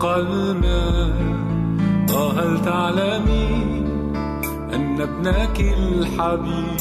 فوق 0.03 0.15
الماء 0.15 1.15
وهل 2.15 2.63
تعلمين 2.65 3.87
أن 4.75 5.01
ابنك 5.01 5.61
الحبيب 5.61 6.77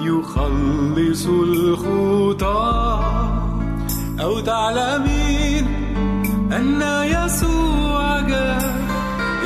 يخلص 0.00 1.26
الخطى. 1.26 3.00
أو 4.20 4.40
تعلمين 4.40 5.66
أن 6.52 6.82
يسوع 7.04 8.20
جاء 8.20 8.62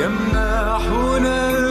يمنحنا 0.03 1.66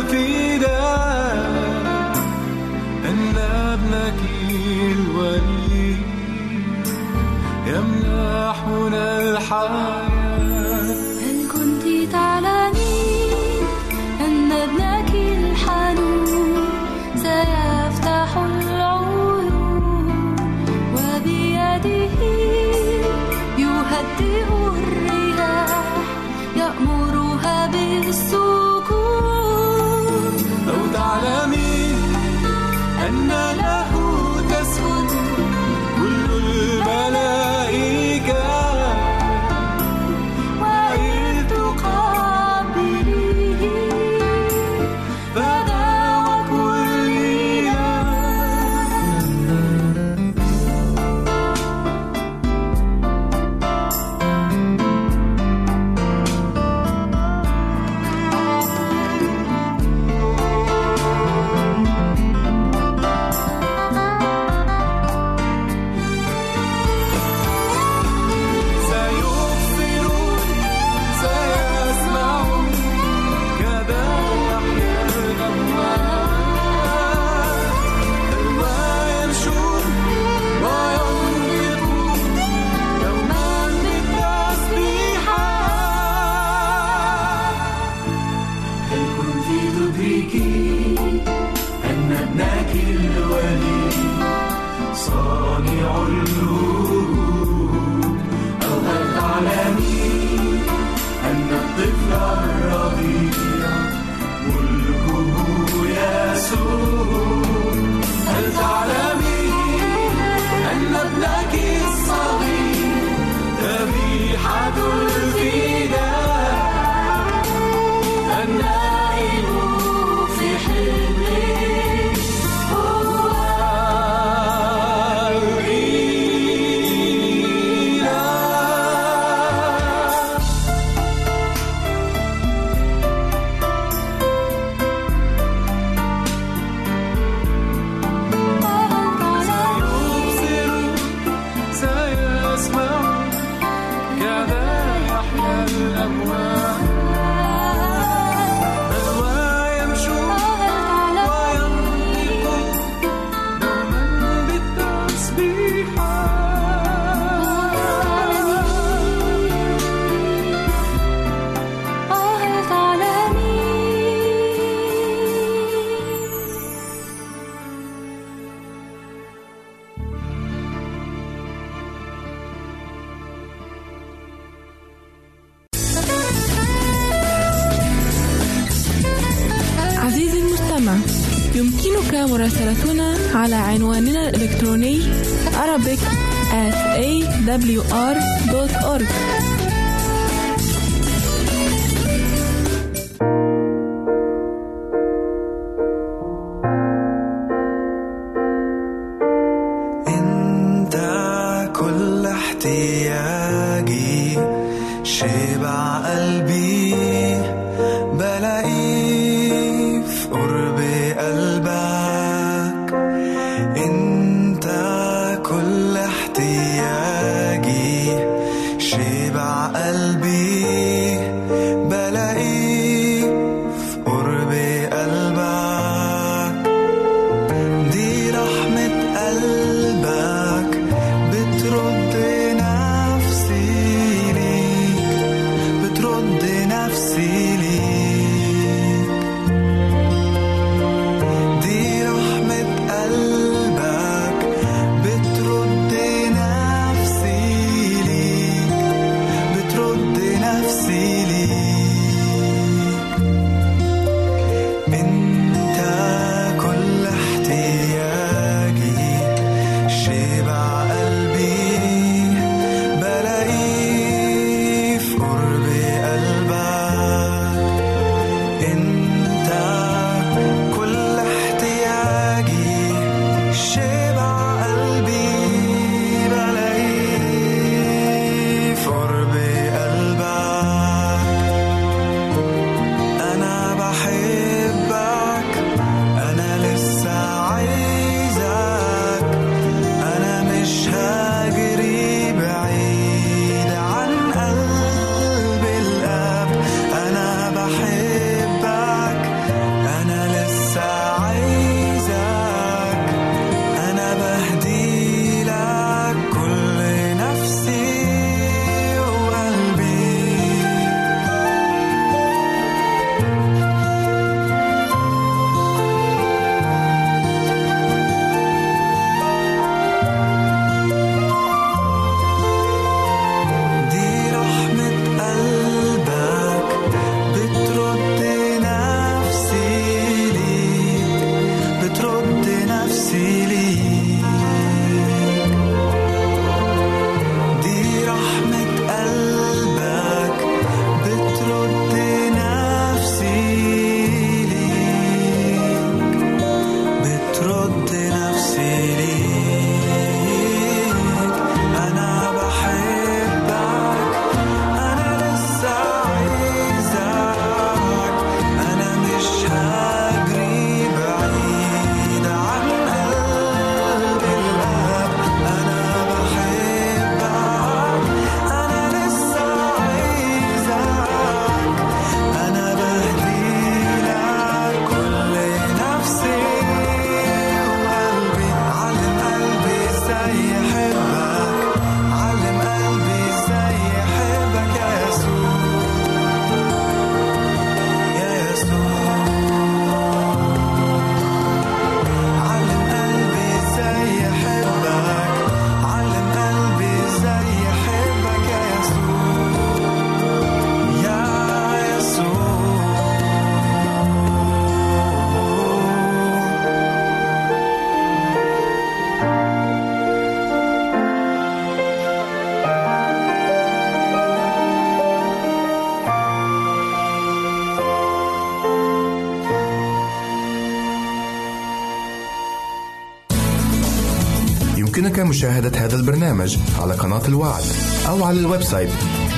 مشاهدة 425.27 425.79
هذا 425.85 425.97
البرنامج 425.97 426.57
على 426.79 426.95
قناة 426.95 427.27
الوعد 427.29 427.65
أو 428.09 428.25
على 428.25 428.41
ال 428.41 428.63
website 428.63 428.91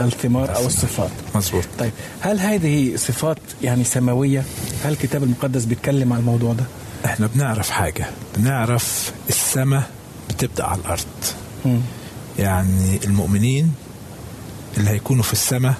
الثمار 0.00 0.56
أو 0.56 0.66
الصفات. 0.66 1.10
مظبوط. 1.34 1.64
طيب 1.78 1.92
هل 2.20 2.40
هذه 2.40 2.96
صفات 2.96 3.38
يعني 3.62 3.84
سماوية؟ 3.84 4.44
هل 4.84 4.92
الكتاب 4.92 5.22
المقدس 5.22 5.64
بيتكلم 5.64 6.12
عن 6.12 6.18
الموضوع 6.18 6.52
ده؟ 6.52 6.64
إحنا 7.04 7.26
بنعرف 7.26 7.70
حاجة. 7.70 8.06
بنعرف 8.36 9.12
السماء 9.28 9.90
بتبدأ 10.30 10.64
على 10.64 10.80
الأرض. 10.80 11.04
مم. 11.64 11.80
يعني 12.38 13.00
المؤمنين 13.04 13.72
اللي 14.76 14.90
هيكونوا 14.90 15.22
في 15.22 15.32
السماء 15.32 15.74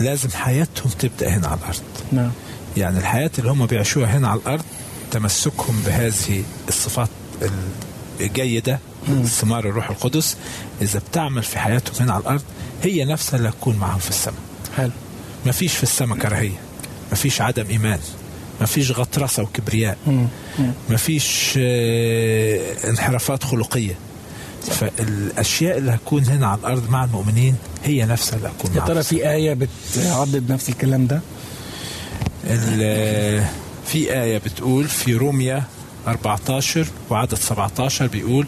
لازم 0.00 0.28
حياتهم 0.30 0.90
تبدأ 0.98 1.28
هنا 1.28 1.48
على 1.48 1.58
الأرض. 1.60 1.82
نعم. 2.12 2.30
يعني 2.76 2.98
الحياة 2.98 3.30
اللي 3.38 3.50
هم 3.50 3.66
بيعيشوها 3.66 4.18
هنا 4.18 4.28
على 4.28 4.40
الأرض 4.40 4.64
تمسكهم 5.10 5.82
بهذه 5.86 6.42
الصفات 6.68 7.08
الجيدة 8.20 8.78
ثمار 9.24 9.68
الروح 9.68 9.90
القدس 9.90 10.36
إذا 10.82 11.00
بتعمل 11.10 11.42
في 11.42 11.58
حياتهم 11.58 11.94
هنا 12.00 12.12
على 12.12 12.20
الأرض 12.22 12.42
هي 12.82 13.04
نفسها 13.04 13.36
اللي 13.38 13.48
هتكون 13.48 13.76
معهم 13.76 13.98
في 13.98 14.10
السماء. 14.10 14.38
حلو. 14.76 14.90
ما 15.46 15.52
فيش 15.52 15.72
في 15.76 15.82
السماء 15.82 16.18
كراهية 16.18 16.58
ما 17.10 17.16
فيش 17.16 17.40
عدم 17.40 17.66
إيمان 17.70 17.98
ما 18.60 18.66
فيش 18.66 18.90
غطرسة 18.92 19.42
وكبرياء. 19.42 19.98
ما 20.90 20.96
فيش 20.96 21.54
آه، 21.58 22.88
انحرافات 22.90 23.44
خلقية. 23.44 23.94
فالأشياء 24.70 25.78
اللي 25.78 25.90
هتكون 25.90 26.24
هنا 26.24 26.46
على 26.46 26.58
الأرض 26.60 26.90
مع 26.90 27.04
المؤمنين 27.04 27.54
هي 27.84 28.04
نفسها 28.04 28.36
اللي 28.36 28.48
هتكون 28.48 28.70
يا 28.76 28.80
ترى 28.80 29.02
في 29.02 29.30
آية 29.30 29.54
بتعضد 29.94 30.52
نفس 30.52 30.68
الكلام 30.68 31.06
ده؟ 31.06 31.20
ال- 32.44 33.44
في 33.86 34.12
آية 34.22 34.38
بتقول 34.38 34.88
في 34.88 35.14
روميا 35.14 35.64
14 36.06 36.86
وعدد 37.10 37.34
17 37.34 38.06
بيقول 38.06 38.46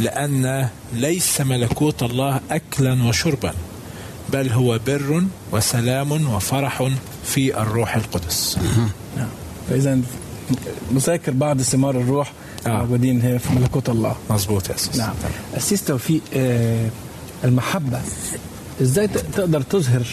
لأن 0.00 0.68
ليس 0.94 1.40
ملكوت 1.40 2.02
الله 2.02 2.40
أكلا 2.50 3.04
وشربا 3.08 3.52
بل 4.32 4.52
هو 4.52 4.80
بر 4.86 5.22
وسلام 5.52 6.34
وفرح 6.34 6.90
في 7.24 7.62
الروح 7.62 7.96
القدس. 7.96 8.58
نعم. 9.16 9.28
فإذا 9.70 10.00
نذاكر 10.92 11.32
بعض 11.32 11.62
ثمار 11.62 11.96
الروح 12.00 12.32
آه. 12.66 12.70
موجودين 12.70 13.20
هنا 13.20 13.38
في 13.38 13.52
ملكوت 13.52 13.88
الله. 13.88 14.16
مظبوط 14.30 14.70
يا 14.70 14.74
أساس 14.74 14.96
نعم. 14.96 15.14
أسيس 15.56 15.84
توفيق 15.84 16.20
آه، 16.34 16.88
المحبة 17.44 18.00
إزاي 18.82 19.08
تقدر 19.08 19.60
تظهر 19.60 20.06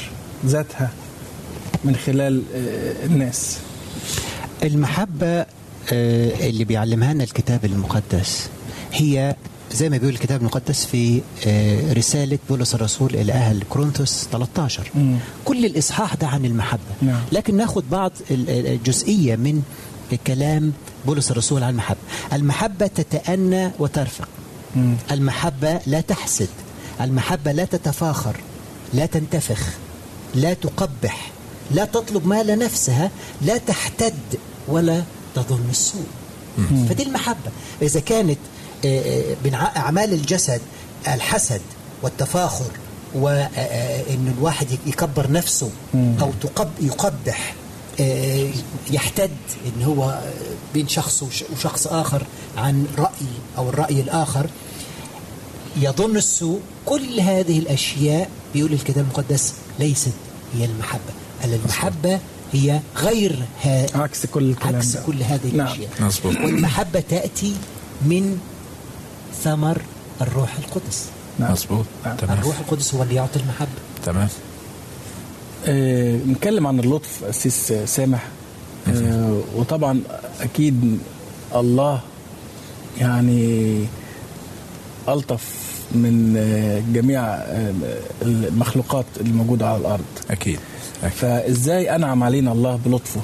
ذاتها 0.46 0.90
من 1.84 1.96
خلال 1.96 2.44
آه، 2.56 3.06
الناس؟ 3.06 3.60
المحبة 4.64 5.28
آه، 5.28 5.46
اللي 5.92 6.64
بيعلمها 6.64 7.14
لنا 7.14 7.24
الكتاب 7.24 7.66
المقدس 7.66 8.50
هي 8.94 9.36
زي 9.74 9.90
ما 9.90 9.98
بيقول 9.98 10.14
الكتاب 10.14 10.40
المقدس 10.42 10.86
في 10.86 11.22
آه، 11.48 11.94
رسالة 11.94 12.40
بولس 12.50 12.76
الرسول 12.76 13.16
إلى 13.16 13.32
أهل 13.34 13.64
كورنثوس 13.70 14.28
13 14.32 14.92
مم. 14.96 15.18
كل 15.46 15.66
الإصحاح 15.66 16.16
ده 16.16 16.28
عن 16.28 16.46
المحبة 16.46 16.82
نعم. 17.02 17.22
لكن 17.32 17.58
ناخد 17.58 17.84
بعض 17.90 18.12
ال- 18.32 18.50
ال- 18.50 18.68
الجزئية 18.68 19.36
من 19.36 19.62
كلام 20.28 20.74
بولس 21.06 21.32
الرسول 21.32 21.64
عن 21.64 21.70
المحبة 21.70 21.98
المحبة 22.34 22.88
تتأنى 22.88 23.72
وترفق 23.80 24.28
مم. 24.76 24.96
المحبة 25.12 25.80
لا 25.88 26.02
تحسد 26.02 26.50
المحبة 27.02 27.52
لا 27.52 27.66
تتفاخر 27.66 28.36
لا 28.94 29.06
تنتفخ 29.06 29.60
لا 30.36 30.54
تقبح 30.54 31.32
لا 31.72 31.86
تطلب 31.86 32.28
ما 32.28 32.44
لنفسها 32.44 33.12
لا 33.42 33.58
تحتد 33.58 34.14
ولا 34.68 35.04
تظن 35.36 35.68
السوء. 35.70 36.06
فدي 36.90 37.04
المحبة. 37.04 37.52
إذا 37.82 38.00
كانت 38.00 38.38
آه، 38.86 39.00
آه، 39.32 39.36
من 39.46 39.56
ع- 39.56 39.76
أعمال 39.78 40.14
الجسد 40.14 40.62
الحسد 41.08 41.62
والتفاخر 42.04 42.72
وأن 43.16 44.34
الواحد 44.38 44.68
يكبر 44.88 45.32
نفسه 45.32 45.70
أو 45.96 46.32
تقب 46.42 46.70
يقبح 46.82 47.56
آه، 48.00 48.50
يحتد 48.92 49.32
إن 49.66 49.84
هو 49.84 50.20
بين 50.74 50.88
شخص 50.88 51.24
وش- 51.24 51.44
وشخص 51.58 51.88
آخر 51.88 52.24
عن 52.58 52.86
رأي 52.98 53.28
أو 53.58 53.70
الرأي 53.70 54.02
الآخر 54.02 54.48
يظن 55.82 56.18
السوء 56.18 56.60
كل 56.86 57.20
هذه 57.20 57.60
الأشياء. 57.60 58.30
بيقول 58.54 58.74
الكتاب 58.74 58.98
المقدس 59.04 59.54
ليست 59.80 60.12
هي 60.58 60.66
المحبة. 60.66 61.14
بل 61.44 61.54
المحبة 61.54 62.20
هي 62.54 62.80
غير 62.98 63.44
ها 63.64 63.86
عكس 63.96 64.26
كل 64.26 64.50
الكلام 64.50 64.76
عكس 64.76 64.88
ده. 64.88 65.04
كل 65.06 65.24
هذه 65.24 65.56
نعم. 65.56 65.68
الأشياء. 65.68 65.90
مظبوط. 66.00 66.36
والمحبة 66.36 67.00
تأتي 67.00 67.56
من 68.02 68.40
ثمر 69.44 69.82
الروح 70.22 70.58
القدس. 70.58 71.06
نعم. 71.40 71.52
مظبوط. 71.52 71.86
تمام. 72.04 72.38
الروح 72.38 72.60
القدس 72.60 72.94
هو 72.94 73.04
اللي 73.04 73.16
يعطي 73.16 73.40
المحبة. 73.40 73.70
تمام. 74.06 74.28
آه، 75.66 76.16
نتكلم 76.28 76.68
عن 76.68 76.80
اللطف 76.80 77.24
أسيس 77.24 77.74
سامح. 77.86 78.28
آه، 78.88 79.42
وطبعا 79.56 80.02
أكيد 80.42 81.00
الله 81.56 82.00
يعني 83.00 83.86
ألطف 85.10 85.44
من 85.92 86.36
آه، 86.38 86.84
جميع 86.94 87.22
آه، 87.24 87.74
المخلوقات 88.22 89.06
الموجودة 89.22 89.68
على 89.68 89.78
الأرض. 89.78 90.04
أكيد. 90.32 90.60
أكيد 91.04 91.18
فإزاي 91.18 91.96
أنعم 91.96 92.24
علينا 92.24 92.52
الله 92.52 92.76
بلطفه؟ 92.86 93.22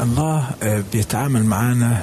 الله 0.00 0.50
آه، 0.62 0.84
بيتعامل 0.92 1.44
معانا 1.44 2.02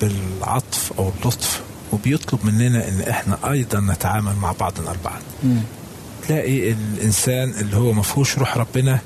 بالعطف 0.00 0.92
أو 0.98 1.10
اللطف 1.22 1.60
وبيطلب 1.92 2.44
مننا 2.46 2.88
إن 2.88 3.00
إحنا 3.00 3.38
أيضا 3.50 3.80
نتعامل 3.80 4.36
مع 4.36 4.52
بعضنا 4.60 4.92
البعض. 4.92 5.20
تلاقي 6.28 6.72
الإنسان 6.72 7.50
اللي 7.60 7.76
هو 7.76 7.92
ما 7.92 8.02
فيهوش 8.02 8.38
روح 8.38 8.56
ربنا 8.56 8.98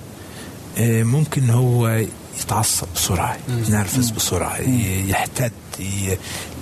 آه، 0.78 1.02
ممكن 1.02 1.50
هو 1.50 2.00
يتعصب 2.40 2.86
بسرعة 2.96 3.36
ينرفز 3.68 4.10
بسرعة 4.10 4.56
يحتد 5.08 5.52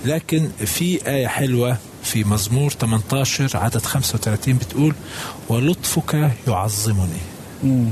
لكن 0.05 0.49
في 0.65 1.07
آية 1.07 1.27
حلوة 1.27 1.77
في 2.03 2.23
مزمور 2.23 2.69
18 2.69 3.57
عدد 3.57 3.81
35 3.81 4.53
بتقول 4.57 4.95
ولطفك 5.49 6.31
يعظمني. 6.47 7.19
مم. 7.63 7.89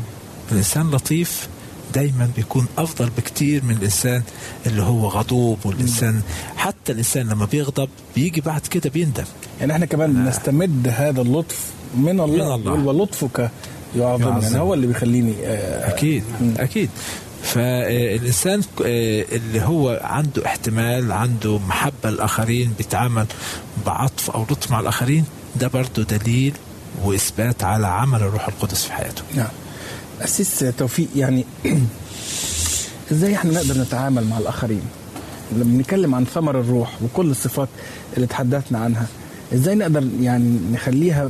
الإنسان 0.52 0.92
لطيف 0.92 1.48
دايما 1.94 2.30
بيكون 2.36 2.66
أفضل 2.78 3.10
بكتير 3.18 3.64
من 3.64 3.76
الإنسان 3.76 4.22
اللي 4.66 4.82
هو 4.82 5.08
غضوب 5.08 5.58
والانسان 5.66 6.22
حتى 6.58 6.92
الإنسان 6.92 7.30
لما 7.30 7.46
بيغضب 7.46 7.90
بيجي 8.16 8.42
بعد 8.42 8.62
كده 8.62 8.90
بيندم 8.90 9.24
يعني 9.60 9.74
إحنا 9.74 9.86
كمان 9.86 10.14
بنستمد 10.14 10.88
هذا 10.98 11.22
اللطف 11.22 11.66
من 11.98 12.20
الله, 12.20 12.58
من 12.58 12.68
الله. 12.68 12.86
ولطفك 12.86 13.52
يعظم 13.98 14.42
يعني. 14.42 14.60
هو 14.60 14.74
اللي 14.74 14.88
بيخليني 14.88 15.34
آه، 15.44 15.90
أكيد 15.90 16.24
أكيد 16.58 16.90
فالإنسان 17.44 18.62
اللي 18.82 19.62
هو 19.62 20.00
عنده 20.04 20.46
احتمال 20.46 21.12
عنده 21.12 21.58
محبة 21.58 22.10
للآخرين 22.10 22.74
بيتعامل 22.78 23.26
بعطف 23.86 24.30
أو 24.32 24.44
لطف 24.44 24.72
مع 24.72 24.80
الآخرين 24.80 25.26
ده 25.56 25.68
برضه 25.68 26.04
دليل 26.04 26.54
وإثبات 27.04 27.64
على 27.64 27.88
عمل 27.88 28.20
الروح 28.22 28.48
القدس 28.48 28.84
في 28.84 28.94
حياته 28.94 29.22
نعم 29.36 29.48
أسيس 30.24 30.66
توفيق 30.78 31.08
يعني 31.16 31.46
إزاي 33.12 33.36
إحنا 33.36 33.54
نقدر 33.54 33.82
نتعامل 33.82 34.28
مع 34.28 34.38
الآخرين؟ 34.38 34.82
لما 35.52 35.64
بنتكلم 35.64 36.16
عن 36.16 36.26
ثمر 36.26 36.60
الروح 36.60 37.02
وكل 37.04 37.32
الصفات 37.32 37.70
اللي 38.16 38.28
تحدثنا 38.28 38.80
عنها 38.80 39.08
إزاي 39.54 39.76
نقدر 39.76 40.08
يعني 40.22 40.60
نخليها 40.72 41.30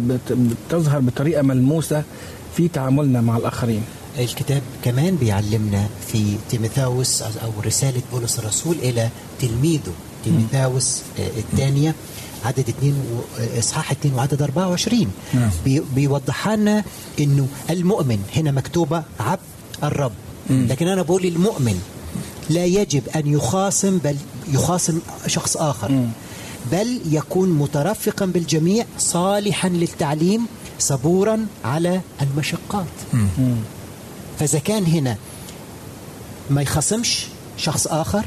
بتظهر 0.69 0.99
بطريقة 0.99 1.41
ملموسة 1.41 2.03
في 2.57 2.67
تعاملنا 2.67 3.21
مع 3.21 3.37
الآخرين؟ 3.37 3.81
الكتاب 4.19 4.61
كمان 4.83 5.15
بيعلمنا 5.15 5.87
في 6.07 6.35
تيموثاوس 6.49 7.21
أو 7.21 7.51
رسالة 7.65 8.01
بولس 8.13 8.39
الرسول 8.39 8.75
إلى 8.83 9.09
تلميذه 9.41 9.93
تيموثاوس 10.23 11.01
آه، 11.19 11.27
الثانية. 11.37 11.95
عدد 12.45 12.69
اثنين 12.69 12.93
و- 12.93 13.59
إصحاح 13.59 13.91
اثنين 13.91 14.13
وعدد 14.13 14.41
24 14.41 15.07
نعم. 15.33 15.49
بي- 15.65 15.83
بيوضح 15.95 16.47
لنا 16.49 16.83
إنه 17.19 17.47
المؤمن 17.69 18.19
هنا 18.35 18.51
مكتوبة 18.51 19.03
عبد 19.19 19.39
الرب. 19.83 20.11
لكن 20.49 20.87
أنا 20.87 21.01
بقول 21.01 21.25
المؤمن 21.25 21.81
لا 22.49 22.65
يجب 22.65 23.03
أن 23.15 23.27
يخاصم 23.27 23.97
بل 23.97 24.15
يخاصم 24.53 24.99
شخص 25.27 25.57
آخر. 25.57 26.05
بل 26.71 27.01
يكون 27.11 27.49
مترفقا 27.49 28.25
بالجميع 28.25 28.85
صالحا 28.99 29.69
للتعليم 29.69 30.45
صبورا 30.79 31.45
على 31.65 32.01
المشقات. 32.21 32.85
فإذا 34.39 34.59
كان 34.59 34.85
هنا 34.85 35.17
ما 36.49 36.61
يخاصمش 36.61 37.25
شخص 37.57 37.87
آخر 37.87 38.25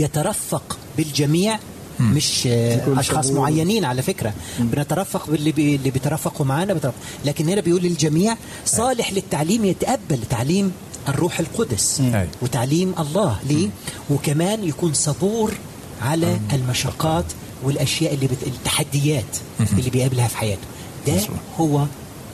يترفق 0.00 0.78
بالجميع 0.96 1.58
مش 2.00 2.46
أشخاص. 2.46 3.30
معينين 3.30 3.84
على 3.84 4.02
فكرة. 4.02 4.34
بنترفق 4.58 5.30
باللي 5.30 5.52
بي 5.52 5.76
اللي 5.76 5.90
بيترفقوا 5.90 6.46
معانا 6.46 6.74
بترفق. 6.74 6.94
لكن 7.24 7.48
هنا 7.48 7.60
بيقول 7.60 7.82
للجميع 7.82 8.36
صالح 8.64 9.12
للتعليم 9.12 9.64
يتقبل 9.64 10.18
تعليم 10.30 10.72
الروح 11.08 11.40
القدس. 11.40 12.02
وتعليم 12.42 12.94
الله. 12.98 13.38
ليه؟ 13.48 13.68
وكمان 14.10 14.64
يكون 14.64 14.94
صبور 14.94 15.54
على 16.02 16.38
المشقات 16.52 17.24
والأشياء 17.62 18.14
اللي 18.14 18.26
بت... 18.26 18.42
التحديات 18.46 19.36
اللي 19.72 19.90
بيقابلها 19.90 20.28
في 20.28 20.36
حياته. 20.36 20.66
ده. 21.06 21.20
هو 21.60 21.84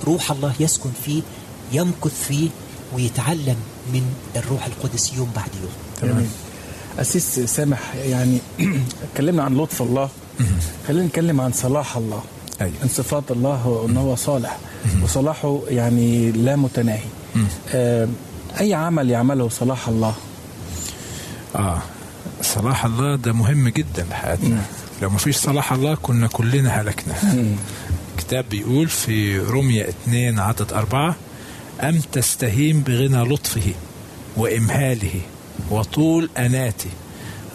روح 0.05 0.31
الله 0.31 0.53
يسكن 0.61 0.90
فيه 1.05 1.22
يمكث 1.72 2.25
فيه 2.29 2.48
ويتعلم 2.94 3.57
من 3.92 4.03
الروح 4.37 4.66
القدس 4.66 5.12
يوم 5.16 5.31
بعد 5.37 5.51
يوم. 5.62 6.11
جميل. 6.12 6.27
أسيس 6.98 7.40
سامح 7.40 7.94
يعني 7.94 8.38
اتكلمنا 9.12 9.42
عن 9.42 9.57
لطف 9.57 9.83
الله. 9.83 10.09
خلينا 10.88 11.07
نتكلم 11.07 11.40
عن 11.40 11.52
صلاح 11.52 11.96
الله. 11.96 12.22
أيوة. 12.61 12.72
من 12.83 12.88
صفات 12.88 13.31
الله 13.31 13.87
ان 13.88 13.96
هو 13.96 14.16
صالح. 14.16 14.59
وصلاحه 15.02 15.61
يعني 15.68 16.31
لا 16.33 16.57
متناهي. 16.57 17.05
آه، 17.74 18.09
أي 18.61 18.74
عمل 18.74 19.11
يعمله 19.11 19.48
صلاح 19.48 19.88
الله؟ 19.88 20.14
آه 21.57 21.78
صلاح 22.42 22.85
الله 22.85 23.16
ده 23.16 23.33
مهم 23.33 23.68
جدا 23.68 24.07
لحياتنا 24.11 24.62
لو 25.02 25.11
ما 25.11 25.18
فيش 25.18 25.37
صلاح 25.37 25.72
الله 25.72 25.94
كنا 25.94 26.26
كلنا 26.26 26.81
هلكنا. 26.81 27.14
الكتاب 28.18 28.44
بيقول 28.50 28.88
في 28.88 29.38
رومية 29.38 29.88
2 29.88 30.38
عدد 30.38 30.72
أربعة 30.72 31.16
أم 31.81 32.00
تستهين 32.12 32.81
بغنى 32.81 33.35
لطفه 33.35 33.72
وإمهاله؟ 34.37 35.20
وطول 35.70 36.31
أناته 36.38 36.90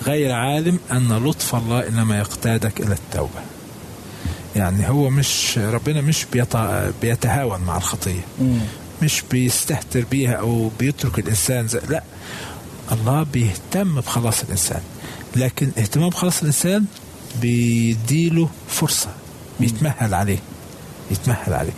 غير 0.05 0.31
عالم 0.31 0.79
أن 0.91 1.13
لطف 1.25 1.55
الله 1.55 1.87
إنما 1.87 2.17
يقتادك 2.19 2.81
إلى 2.81 2.93
التوبة. 2.93 3.39
يعني 4.55 4.89
هو 4.89 5.09
مش 5.09 5.57
ربنا 5.57 6.01
مش 6.01 6.25
بيت- 6.33 6.57
بيتهاون 7.01 7.61
مع 7.61 7.77
الخطية. 7.77 8.21
مش 9.03 9.23
بيستهتر 9.31 10.05
بيها 10.11 10.33
أو 10.33 10.71
بيترك 10.79 11.19
الإنسان 11.19 11.67
زي 11.67 11.79
لا. 11.89 12.03
الله 12.91 13.23
بيهتم 13.23 13.95
بخلاص 14.01 14.43
الإنسان. 14.43 14.81
لكن 15.35 15.69
اهتمام 15.77 16.09
بخلاص 16.09 16.39
الإنسان 16.41 16.85
بيديله 17.41 18.49
فرصة. 18.69 19.09
بيتمهل 19.59 20.13
عليه. 20.13 20.39
يتمهل 21.11 21.53
عليه. 21.53 21.71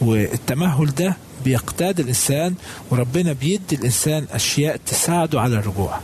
والتمهل 0.00 0.86
ده 0.94 1.16
بيقتاد 1.44 2.00
الإنسان 2.00 2.54
وربنا 2.90 3.32
بيدي 3.32 3.76
الإنسان 3.76 4.26
أشياء 4.32 4.76
تساعده 4.86 5.40
على 5.40 5.54
الرجوع. 5.56 5.98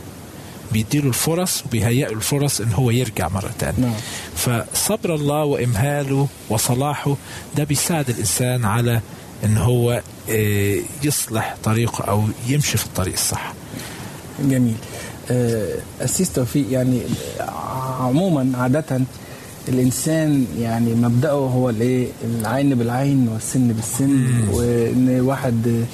بيديله 0.71 1.07
الفرص 1.07 1.63
وبيهيئ 1.65 2.05
له 2.05 2.13
الفرص 2.13 2.61
إن 2.61 2.73
هو 2.73 2.91
يرجع 2.91 3.29
مرة 3.29 3.51
تانية. 3.59 3.79
نعم. 3.79 3.93
فصبر 4.35 5.15
الله 5.15 5.43
وإمهاله 5.43 6.27
وصلاحه 6.49 7.15
ده 7.57 7.63
بيساعد 7.63 8.09
الإنسان 8.09 8.65
على 8.65 9.01
إن 9.45 9.57
هو 9.57 10.01
آه، 10.29 10.77
يصلح 11.03 11.55
طريقه 11.63 12.03
أو 12.03 12.23
يمشي 12.47 12.77
في 12.77 12.85
الطريق 12.85 13.13
الصح. 13.13 13.53
جميل. 14.39 14.75
آه، 15.31 15.75
أسيس 16.01 16.33
توفيق 16.33 16.65
يعني 16.71 17.01
عموما 17.99 18.57
عادة 18.57 19.01
الإنسان 19.69 20.45
يعني 20.59 20.95
مبدأه 20.95 21.31
هو 21.31 21.69
الإيه؟ 21.69 22.07
العين 22.23 22.75
بالعين 22.75 23.27
والسن 23.27 23.67
بالسن 23.67 24.27
وإن 24.53 25.19
واحد 25.21 25.85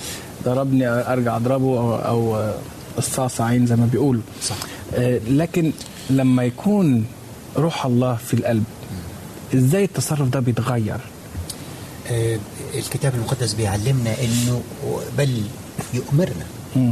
ضربني 0.46 0.88
أرجع 0.88 1.36
أضربه 1.36 1.80
أو, 1.80 1.96
أو 1.96 2.52
الصاص 2.98 3.42
عين 3.42 3.66
زي 3.66 3.76
ما 3.76 3.86
بيقولوا. 3.92 4.22
صح. 4.44 4.56
آه، 4.96 5.20
لكن 5.30 5.72
لما 6.10 6.44
يكون 6.44 7.06
روح 7.58 7.86
الله 7.86 8.16
في 8.16 8.34
القلب 8.34 8.64
إزاي 9.56 9.84
التصرف 9.84 10.30
ده 10.30 10.40
بيتغير؟ 10.40 11.00
آه، 12.12 12.38
الكتاب 12.76 13.14
المقدس 13.16 13.54
بيعلمنا 13.54 14.14
إنه 14.24 14.62
بل 15.18 15.42
يؤمرنا 15.94 16.46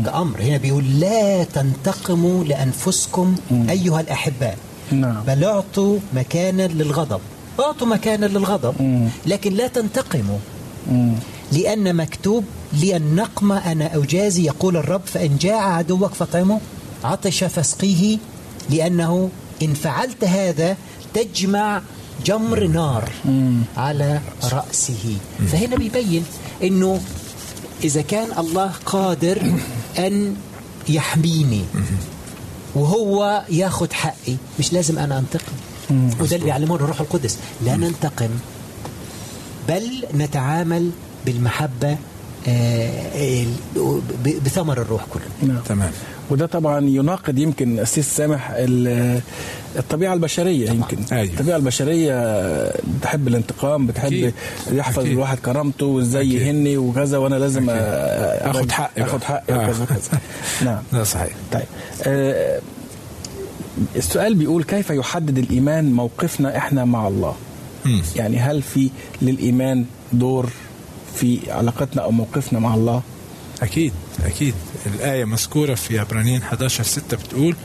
كأمر. 0.05 0.41
هنا 0.41 0.57
بيقول 0.57 0.99
لا 0.99 1.43
تنتقموا 1.43 2.43
لأنفسكم 2.43 3.35
أيها 3.69 4.01
الأحباء. 4.01 4.57
نعم. 4.91 5.23
بل 5.27 5.43
اعطوا 5.43 5.99
مكانا 6.13 6.67
للغضب. 6.67 7.19
اعطوا 7.59 7.87
مكانا 7.87 8.25
للغضب. 8.25 8.81
مم. 8.81 9.07
لكن 9.25 9.53
لا 9.53 9.67
تنتقموا. 9.67 10.37
مم. 10.91 11.13
لأن 11.51 11.95
مكتوب 11.95 12.43
لي 12.73 12.97
النقمة 12.97 13.71
أنا 13.71 13.95
أجازي 13.97 14.45
يقول 14.45 14.77
الرب 14.77 15.01
فإن 15.05 15.37
جاع 15.37 15.73
عدوك 15.73 16.13
فطعمه. 16.13 16.59
عطش 17.03 17.43
فاسقيه 17.43 18.17
لأنه 18.69 19.29
إن 19.63 19.73
فعلت 19.73 20.23
هذا 20.23 20.77
تجمع 21.13 21.81
جمر 22.25 22.67
نار 22.67 23.09
على 23.77 24.19
رأسه. 24.43 25.17
فهنا 25.51 25.75
بيبين 25.75 26.23
أنه 26.63 27.01
إذا 27.83 28.01
كان 28.01 28.39
الله 28.39 28.71
قادر 28.85 29.41
أن 29.99 30.35
يحميني. 30.89 31.61
وهو 32.75 33.43
ياخد 33.49 33.93
حقي. 33.93 34.35
مش 34.59 34.73
لازم 34.73 34.99
أنا 34.99 35.19
أنتقم. 35.19 35.53
وده 36.19 36.35
اللي 36.35 36.45
بيعلمه 36.45 36.75
الروح 36.75 36.99
القدس. 37.01 37.38
لا 37.65 37.75
ننتقم 37.75 38.29
بل 39.67 40.05
نتعامل 40.13 40.91
بالمحبة 41.25 41.97
آه، 42.47 43.45
بثمر 44.45 44.81
الروح 44.81 45.05
كله. 45.13 45.53
نعم. 45.53 45.61
تمام. 45.65 45.91
وده 46.29 46.45
طبعا 46.45 46.85
يناقض 46.89 47.39
يمكن 47.39 47.79
أسيس 47.79 48.15
سامح 48.15 48.51
ال- 48.55 49.21
الطبيعة 49.77 50.13
البشرية 50.13 50.69
يمكن 50.69 50.97
أيوة. 51.11 51.23
الطبيعة 51.33 51.57
البشرية 51.57 52.13
بتحب 52.99 53.27
الانتقام 53.27 53.88
بتحب 53.88 54.07
أكيد. 54.13 54.33
يحفظ 54.71 54.99
أكيد. 54.99 55.11
الواحد 55.11 55.38
كرامته 55.39 55.85
وإزاي. 55.85 56.33
يهني 56.33 56.77
وكذا 56.77 57.17
وأنا 57.17 57.35
لازم 57.35 57.69
أكيد. 57.69 58.55
آخد 58.55 58.71
حقي 58.71 59.03
آخد. 59.03 59.23
حقي 59.23 59.43
آه. 59.53 59.57
وكذا 59.69 59.83
وكذا 59.83 60.19
نعم 60.65 60.83
ده 60.93 61.03
صحيح 61.03 61.33
طيب 61.51 61.63
آه، 62.03 62.59
السؤال 63.95 64.35
بيقول 64.35 64.63
كيف 64.63 64.89
يحدد 64.89 65.38
الإيمان 65.38 65.91
موقفنا 65.93 66.57
إحنا 66.57 66.85
مع 66.85 67.07
الله 67.07 67.35
مم. 67.85 68.01
يعني 68.15 68.39
هل 68.39 68.61
في 68.61 68.89
للإيمان 69.21 69.85
دور 70.13 70.49
في 71.15 71.39
علاقتنا 71.51 72.01
أو 72.03 72.11
موقفنا 72.11 72.59
مع 72.59 72.75
الله 72.75 73.01
أكيد 73.61 73.93
أكيد. 74.25 74.53
الآية 74.85 75.25
مذكورة 75.25 75.75
في 75.75 75.99
عبرانيين 75.99 76.41
11 76.41 76.83
6 76.83 77.17
بتقول 77.17 77.55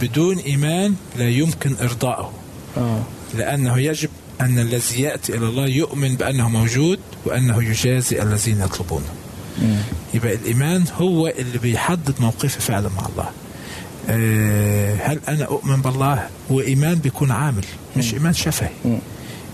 بدون 0.00 0.38
إيمان 0.38 0.94
لا 1.18 1.28
يمكن 1.28 1.76
إرضائه 1.82 2.32
آه. 2.76 3.02
لأنه 3.34 3.78
يجب 3.78 4.10
أن 4.40 4.58
الذي 4.58 5.02
يأتي 5.02 5.36
إلى 5.36 5.46
الله 5.46 5.66
يؤمن 5.66 6.14
بأنه 6.16 6.48
موجود 6.48 6.98
وأنه 7.24 7.62
يجازي 7.64 8.22
الذين 8.22 8.60
يطلبونه. 8.60 9.06
يبقى 10.14 10.34
الإيمان 10.34 10.84
هو 10.96 11.28
اللي 11.28 11.58
بيحدد 11.58 12.14
موقفي 12.20 12.60
فعلا 12.60 12.88
مع 12.88 13.06
الله. 13.08 13.30
آه، 14.10 14.94
هل 14.94 15.20
أنا 15.28 15.44
أؤمن 15.44 15.82
بالله؟ 15.82 16.28
وإيمان 16.50 16.94
بيكون 16.94 17.30
عامل 17.30 17.64
مش 17.96 18.14
إيمان 18.14 18.32
شفهي. 18.32 18.70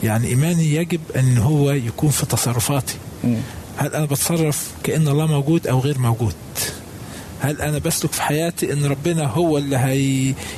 يعني 0.05 0.29
إيماني 0.29 0.75
يجب 0.75 1.01
أن 1.17 1.39
هو 1.39 1.71
يكون 1.71 2.11
في 2.11 2.27
تصرفاتي. 2.27 2.95
هل 3.79 3.95
أنا 3.95 4.05
بتصرف 4.05 4.73
كأن 4.85 5.09
الله 5.09 5.27
موجود 5.27 5.67
أو 5.67 5.79
غير 5.81 5.99
موجود؟ 5.99 6.35
هل 7.41 7.61
أنا 7.61 7.79
بسلك 7.79 8.13
في 8.13 8.23
حياتي 8.23 8.73
أن 8.73 8.85
ربنا 8.85 9.27
هو 9.27 9.59
اللي 9.59 9.77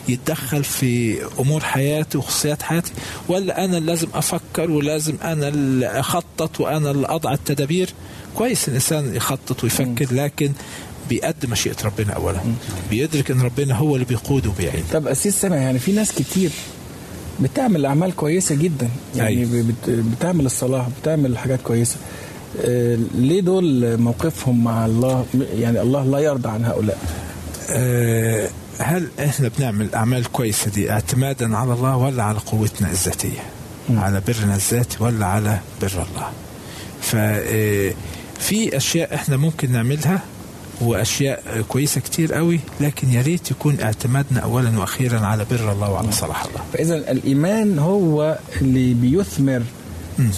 هيتدخل 0.08 0.64
في 0.64 1.18
أمور 1.40 1.60
حياتي 1.60 2.18
وخصوصيات 2.18 2.62
حياتي؟ 2.62 2.92
ولا 3.28 3.64
أنا 3.64 3.78
اللي 3.78 3.90
لازم 3.92 4.08
أفكر 4.14 4.70
ولازم 4.70 5.14
أنا 5.24 5.48
اللي 5.48 5.86
أخطط 5.86 6.60
وأنا 6.60 6.90
اللي 6.90 7.06
أضع 7.06 7.32
التدابير؟ 7.32 7.90
كويس 8.36 8.68
الإنسان 8.68 9.14
يخطط 9.16 9.64
ويفكر 9.64 10.06
لكن 10.14 10.52
بيقدم 11.08 11.50
مشيئة 11.50 11.76
ربنا 11.84 12.12
أولا. 12.12 12.40
بيدرك 12.90 13.30
أن 13.30 13.40
ربنا 13.40 13.74
هو 13.74 13.94
اللي 13.94 14.06
بيقود 14.06 14.46
وبيعين. 14.46 14.84
طب 14.92 15.06
أسيس 15.06 15.40
سامع 15.40 15.56
يعني 15.56 15.78
في 15.78 15.92
ناس 15.92 16.12
كتير 16.12 16.50
بتعمل 17.40 17.86
أعمال 17.86 18.16
كويسة 18.16 18.54
جدا. 18.54 18.88
يعني 19.16 19.28
أيوة. 19.28 19.62
بت- 19.68 19.90
بتعمل 19.90 20.46
الصلاة 20.46 20.88
بتعمل 21.02 21.38
حاجات 21.38 21.60
كويسة. 21.62 21.96
ليه 23.14 23.40
دول 23.40 23.96
موقفهم 24.00 24.64
مع 24.64 24.86
الله 24.86 25.26
يعني 25.58 25.80
الله 25.82 26.04
لا 26.04 26.18
يرضى 26.18 26.48
عن 26.48 26.64
هؤلاء 26.64 26.98
آه، 27.70 28.48
هل 28.78 29.08
إحنا 29.20 29.50
بنعمل 29.58 29.94
أعمال 29.94 30.32
كويسة 30.32 30.70
دي 30.70 30.90
اعتمادا 30.90 31.56
على 31.56 31.72
الله 31.72 31.96
ولا 31.96 32.22
على 32.22 32.38
قوتنا 32.38 32.90
الذاتية؟ 32.90 33.40
على 33.90 34.22
برنا 34.28 34.54
الذاتي 34.54 34.96
ولا 35.00 35.26
على 35.26 35.58
بر 35.82 36.06
الله؟ 36.10 36.28
ففي 37.02 38.76
أشياء 38.76 39.14
إحنا 39.14 39.36
ممكن 39.36 39.72
نعملها 39.72 40.20
وأشياء 40.80 41.64
كويسة 41.68 42.00
كتير 42.00 42.34
قوي 42.34 42.60
لكن 42.80 43.10
يا 43.10 43.22
ريت 43.22 43.50
يكون 43.50 43.80
اعتمادنا 43.80 44.40
اولا 44.40 44.78
وأخيرا 44.78 45.18
على 45.20 45.46
بر 45.50 45.72
الله 45.72 45.90
وعلى 45.90 46.12
صلاح 46.12 46.44
الله. 46.44 46.60
فاذا 46.72 46.94
الإيمان 47.10 47.78
هو 47.78 48.38
اللي 48.60 48.94
بيثمر 48.94 49.62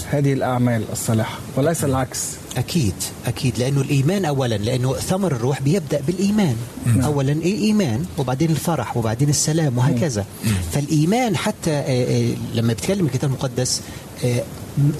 هذه 0.09 0.33
الأعمال 0.33 0.83
الصالحة 0.91 1.39
وليس 1.55 1.83
العكس. 1.83 2.19
أكيد 2.57 2.93
أكيد. 3.25 3.59
لأنه 3.59 3.81
الإيمان 3.81 4.25
أولا 4.25 4.55
لأنه 4.55 4.93
ثمر 4.93 5.31
الروح 5.31 5.61
بيبدأ 5.61 6.01
بالإيمان. 6.07 6.55
أولا 7.03 7.31
الإيمان 7.31 8.05
وبعدين 8.17 8.49
الفرح 8.51 8.97
وبعدين 8.97 9.29
السلام 9.29 9.77
وهكذا. 9.77 10.25
فالإيمان 10.71 11.37
حتى 11.37 11.71
آه، 11.71 11.83
آه، 11.87 12.35
لما 12.53 12.67
بيتكلم 12.73 13.05
الكتاب 13.05 13.29
المقدس 13.29 13.81
آه، 14.25 14.43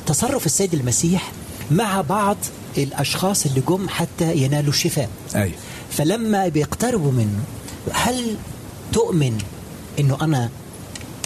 تصرف 0.05 0.45
السيد 0.45 0.73
المسيح 0.73 1.31
مع 1.71 2.01
بعض 2.01 2.37
الأشخاص 2.77 3.45
اللي 3.45 3.61
جم 3.67 3.89
حتى 3.89 4.35
ينالوا 4.35 4.69
الشفاء. 4.69 5.09
أيوه 5.35 5.53
فلما 5.91 6.47
بيقتربوا 6.47 7.11
منه 7.11 7.39
هل 7.91 8.35
تؤمن 8.93 9.37
إنه 9.99 10.17
أنا 10.21 10.49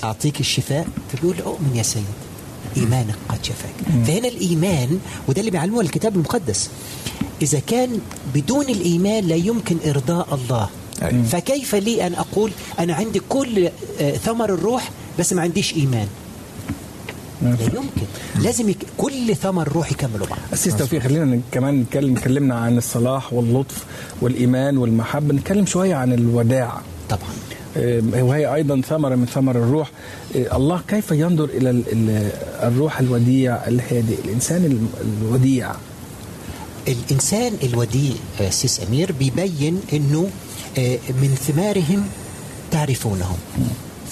أعطيك 0.04 0.40
الشفاء؟ 0.40 0.88
فبيقول 1.12 1.42
أؤمن 1.42 1.76
يا 1.76 1.84
سيد. 1.84 2.04
إيمانك 2.78 3.16
قد 3.30 3.46
شفاك. 3.46 4.06
فهنا 4.08 4.28
الإيمان 4.28 5.00
وده 5.28 5.40
اللي 5.40 5.52
بيعلمه 5.52 5.82
الكتاب 5.82 6.16
المقدس 6.16 6.70
إذا 7.42 7.60
كان 7.60 8.00
بدون 8.36 8.66
الإيمان 8.70 9.24
لا 9.24 9.36
يمكن 9.36 9.78
إرضاء 9.86 10.28
الله. 10.36 10.70
أيوة. 11.02 11.24
فكيف 11.24 11.76
لي 11.76 12.08
أن 12.08 12.14
أقول 12.14 12.52
أنا 12.80 12.94
عندي 12.94 13.22
كل 13.30 13.70
آه، 14.02 14.12
ثمر 14.12 14.54
الروح 14.54 14.90
بس 15.20 15.34
ما 15.34 15.42
عنديش 15.42 15.74
إيمان؟ 15.74 16.08
لا 17.42 17.50
يمكن. 17.50 18.08
لازم 18.40 18.70
يك... 18.70 18.78
كل 18.98 19.36
ثمر 19.36 19.68
الروح 19.68 19.92
يكملوا 19.92 20.28
بعض. 20.28 20.40
أسيس 20.54 20.76
توفيق 20.76 21.02
خلينا 21.02 21.40
كمان 21.52 21.82
نتكلم 21.82 22.16
اتكلمنا 22.18 22.56
عن 22.56 22.78
الصلاح 22.78 23.34
واللطف 23.34 23.86
والإيمان 24.22 24.78
والمحبة 24.78 25.34
نتكلم 25.34 25.66
شوية 25.66 25.96
عن 25.96 26.14
الوداع. 26.14 26.82
طبعا. 27.10 27.30
وهي 28.14 28.56
أيضا 28.56 28.82
ثمرة 28.82 29.16
من 29.16 29.26
ثمر 29.26 29.56
الروح. 29.56 29.92
آه، 30.36 30.56
الله 30.58 30.82
كيف 30.88 31.12
ينظر 31.12 31.46
إلى 31.46 31.70
ال- 31.70 31.84
ال- 31.92 32.32
الروح 32.64 33.00
الوديع 33.00 33.56
الهادئ 33.68 34.18
الإنسان 34.26 34.66
الم- 34.66 34.90
الوديع. 35.22 35.72
الإنسان 36.88 37.54
الوديع 37.64 38.14
آه، 38.42 38.50
سيس 38.50 38.82
أمير 38.88 39.12
بيبين 39.12 39.82
أنه 39.94 40.30
آه، 40.78 40.98
من 41.22 41.36
ثمارهم 41.48 42.04
تعرفونهم. 42.72 43.38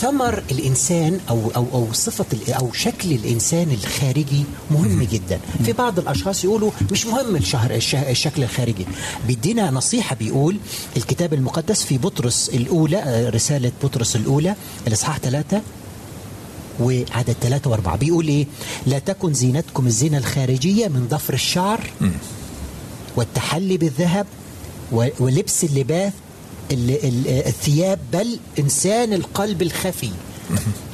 ثمر 0.01 0.43
الإنسان 0.51 1.19
أو 1.29 1.51
أو 1.55 1.65
أو 1.73 1.93
صفة 1.93 2.25
ال- 2.33 2.53
أو 2.53 2.73
شكل 2.73 3.11
الإنسان 3.11 3.71
الخارجي 3.71 4.43
مهم 4.71 5.03
جدا. 5.03 5.39
في 5.65 5.73
بعض 5.73 5.99
الأشخاص 5.99 6.43
يقولوا 6.43 6.71
مش 6.91 7.05
مهم 7.05 7.35
الشهر 7.35 7.71
الش- 7.75 7.95
الشكل 7.95 8.43
الخارجي. 8.43 8.85
بيدينا 9.27 9.71
نصيحة 9.71 10.15
بيقول 10.15 10.57
الكتاب 10.97 11.33
المقدس 11.33 11.83
في 11.83 11.97
بطرس 11.97 12.49
الأولى 12.53 12.97
آه، 12.97 13.29
رسالة 13.29 13.71
بطرس 13.83 14.15
الأولى 14.15 14.55
الإصحاح 14.87 15.19
ثلاثة 15.19 15.61
وعدد 16.79 17.35
ثلاثة 17.41 17.69
وأربعة. 17.69 17.97
بيقول 17.97 18.27
إيه؟ 18.27 18.45
لا 18.87 18.99
تكن 18.99 19.33
زينتكم 19.33 19.87
الزينة 19.87 20.17
الخارجية 20.17 20.87
من 20.87 21.07
ضفر 21.09 21.33
الشعر 21.33 21.89
والتحلي 23.15 23.77
بالذهب 23.77 24.27
ولبس 25.19 25.63
اللباس 25.63 26.11
ال- 26.13 26.13
ال- 26.13 26.24
الثياب 26.71 27.99
بل 28.13 28.39
إنسان 28.59 29.13
القلب 29.13 29.61
الخفي. 29.61 30.09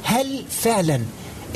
هل 0.02 0.44
فعلا 0.50 1.00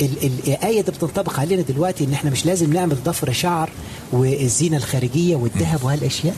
الآية 0.01 0.81
دي 0.81 0.91
بتنطبق 0.91 1.39
علينا 1.39 1.61
دلوقتي 1.61 2.03
إن 2.03 2.13
إحنا 2.13 2.29
مش 2.31 2.45
لازم 2.45 2.73
نعمل 2.73 2.97
ضفر 3.05 3.31
شعر 3.31 3.69
والزينة 4.11 4.77
الخارجية 4.77 5.35
والذهب 5.35 5.83
وهالأشياء. 5.83 6.35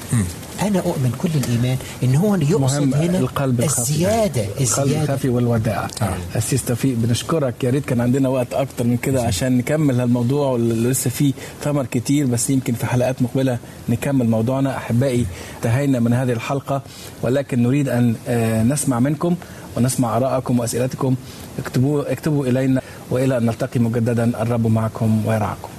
أنا 0.62 0.80
أؤمن 0.80 1.12
كل 1.18 1.30
الإيمان 1.36 1.78
إن 2.04 2.16
هو 2.16 2.36
يقصد 2.36 2.94
هنا 2.96 3.20
القلب 3.20 3.60
الخفي 3.62 3.80
الزيادة 3.82 4.46
القلب 4.62 4.92
الخفي 4.92 5.30
والوداع. 5.30 5.88
أسيس 6.36 6.66
توفيق 6.66 6.96
بنشكرك. 6.98 7.64
يا 7.64 7.70
ريت 7.70 7.86
كان 7.86 8.02
عندنا 8.02 8.30
وقت 8.30 8.54
أكتر 8.54 8.84
من 8.84 8.98
كده 8.98 9.24
عشان 9.24 9.58
نكمل 9.58 10.00
هالموضوع 10.00 10.48
واللي 10.48 10.90
لسه 10.90 11.10
فيه 11.10 11.34
ثمر 11.64 11.86
كتير 11.86 12.26
بس 12.26 12.50
يمكن 12.50 12.74
في 12.74 12.86
حلقات 12.86 13.22
مقبلة 13.22 13.58
نكمل 13.90 14.30
موضوعنا. 14.30 14.78
أحبائي 14.78 15.26
انتهينا 15.56 16.00
من 16.00 16.14
هذه 16.14 16.32
الحلقة 16.32 16.82
ولكن 17.22 17.64
نريد 17.64 17.90
أن 17.90 18.16
آه، 18.28 18.64
نسمع 18.64 19.00
منكم 19.00 19.36
ونسمع 19.78 20.18
آرائكم 20.18 20.60
وأسئلتكم. 20.60 21.16
اكتبوا 21.60 22.12
اكتبوا 22.12 22.46
إلينا 22.46 22.82
وإلى 23.10 23.38
أن 23.38 23.46
نلتقي 23.46 23.80
مجددا. 23.80 24.42
الرب 24.42 24.68
معكم 24.68 25.26
ويرعاكم. 25.26 25.79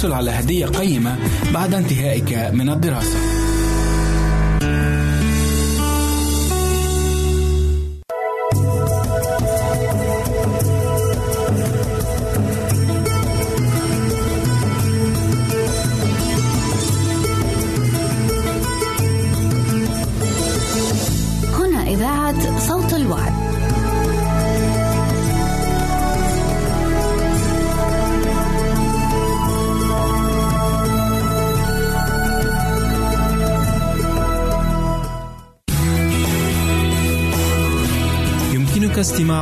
وستحصل 0.00 0.12
على 0.12 0.30
هدية 0.30 0.66
قيمة 0.66 1.18
بعد 1.54 1.74
انتهائك 1.74 2.32
من 2.52 2.68
الدراسة. 2.70 3.39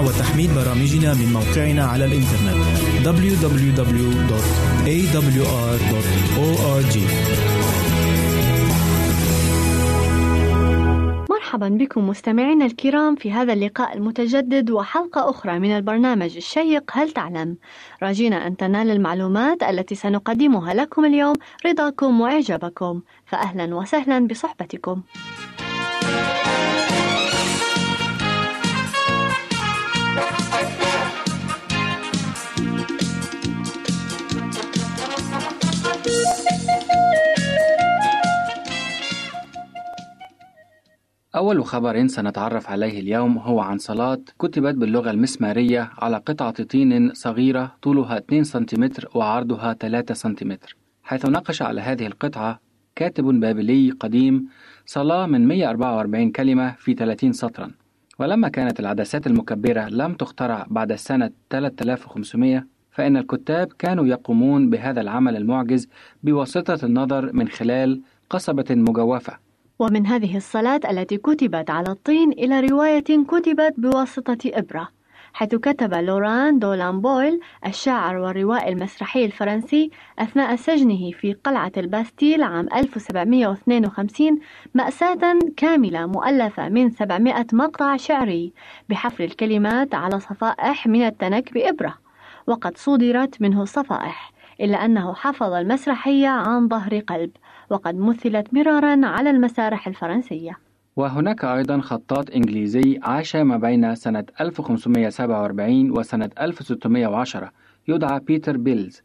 وتحميل 0.00 0.50
برامجنا 0.54 1.14
من 1.14 1.32
موقعنا 1.32 1.84
على 1.84 2.04
الإنترنت. 2.04 2.58
www.awr.org 3.04 4.18
مرحبا 11.30 11.68
بكم 11.68 12.08
مستمعينا 12.08 12.66
الكرام 12.66 13.16
في 13.16 13.32
هذا 13.32 13.52
اللقاء 13.52 13.96
المتجدد 13.96 14.70
وحلقة 14.70 15.30
أخرى 15.30 15.58
من 15.58 15.76
البرنامج 15.76 16.36
الشيق 16.36 16.90
هل 16.92 17.10
تعلم؟ 17.10 17.56
راجينا 18.02 18.46
أن 18.46 18.56
تنال 18.56 18.90
المعلومات 18.90 19.62
التي 19.62 19.94
سنقدمها 19.94 20.74
لكم 20.74 21.04
اليوم 21.04 21.34
رضاكم 21.66 22.20
وإعجابكم. 22.20 23.00
فأهلا 23.26 23.74
وسهلا 23.74 24.26
بصحبتكم. 24.26 25.02
أول 41.36 41.64
خبر 41.64 42.06
سنتعرف 42.06 42.70
عليه 42.70 43.00
اليوم 43.00 43.38
هو 43.38 43.60
عن 43.60 43.78
صلاة 43.78 44.18
كتبت 44.38 44.74
باللغة 44.74 45.10
المسمارية 45.10 45.90
على 45.98 46.16
قطعة 46.16 46.62
طين 46.62 47.14
صغيرة 47.14 47.74
طولها 47.82 48.18
2 48.18 48.44
سنتيمتر 48.44 49.08
وعرضها 49.14 49.72
3 49.72 50.14
سنتيمتر. 50.14 50.76
حيث 51.02 51.26
ناقش 51.26 51.62
على 51.62 51.80
هذه 51.80 52.06
القطعة 52.06 52.60
كاتب 52.96 53.24
بابلي 53.24 53.90
قديم 53.90 54.48
صلاة 54.86 55.26
من 55.26 55.48
144 55.48 56.30
كلمة 56.30 56.74
في 56.78 56.94
30 56.94 57.32
سطرا. 57.32 57.70
ولما 58.18 58.48
كانت 58.48 58.80
العدسات 58.80 59.26
المكبرة 59.26 59.88
لم 59.88 60.14
تخترع 60.14 60.66
بعد 60.70 60.94
سنة 60.94 61.30
3500 61.50 62.66
فإن 62.90 63.16
الكتاب 63.16 63.72
كانوا 63.78 64.06
يقومون 64.06 64.70
بهذا 64.70 65.00
العمل 65.00 65.36
المعجز 65.36 65.88
بواسطة 66.22 66.86
النظر 66.86 67.32
من 67.32 67.48
خلال 67.48 68.00
قصبة 68.30 68.66
مجوفة. 68.70 69.47
ومن 69.78 70.06
هذه 70.06 70.36
الصلاة 70.36 70.80
التي 70.90 71.16
كتبت 71.16 71.70
على 71.70 71.90
الطين 71.90 72.32
إلى 72.32 72.60
رواية 72.60 73.24
كتبت 73.28 73.74
بواسطة 73.78 74.38
إبرة 74.46 74.88
حيث 75.32 75.54
كتب 75.54 75.94
لوران 75.94 76.58
دولان 76.58 77.00
بويل 77.00 77.40
الشاعر 77.66 78.16
والروائي 78.16 78.72
المسرحي 78.72 79.24
الفرنسي 79.24 79.90
أثناء 80.18 80.56
سجنه 80.56 81.10
في 81.10 81.32
قلعة 81.32 81.72
الباستيل 81.76 82.42
عام 82.42 82.68
1752 82.74 84.38
مأساة 84.74 85.38
كاملة 85.56 86.06
مؤلفة 86.06 86.68
من 86.68 86.90
700 86.90 87.46
مقطع 87.52 87.96
شعري 87.96 88.52
بحفر 88.88 89.24
الكلمات 89.24 89.94
على 89.94 90.20
صفائح 90.20 90.86
من 90.86 91.02
التنك 91.06 91.52
بإبرة 91.52 91.94
وقد 92.46 92.76
صدرت 92.76 93.40
منه 93.42 93.64
صفائح 93.64 94.32
إلا 94.60 94.84
أنه 94.84 95.14
حفظ 95.14 95.52
المسرحية 95.52 96.28
عن 96.28 96.68
ظهر 96.68 96.98
قلب. 96.98 97.30
وقد 97.70 97.98
مثلت 97.98 98.54
مرارا 98.54 99.06
على 99.06 99.30
المسارح 99.30 99.86
الفرنسية. 99.86 100.58
وهناك 100.96 101.44
أيضا 101.44 101.80
خطاط 101.80 102.30
إنجليزي 102.30 103.00
عاش 103.02 103.36
ما 103.36 103.56
بين 103.56 103.94
سنة 103.94 104.24
1547 104.40 105.90
وسنة 105.98 106.30
1610 106.40 107.52
يدعى 107.88 108.20
بيتر 108.20 108.56
بيلز. 108.56 109.02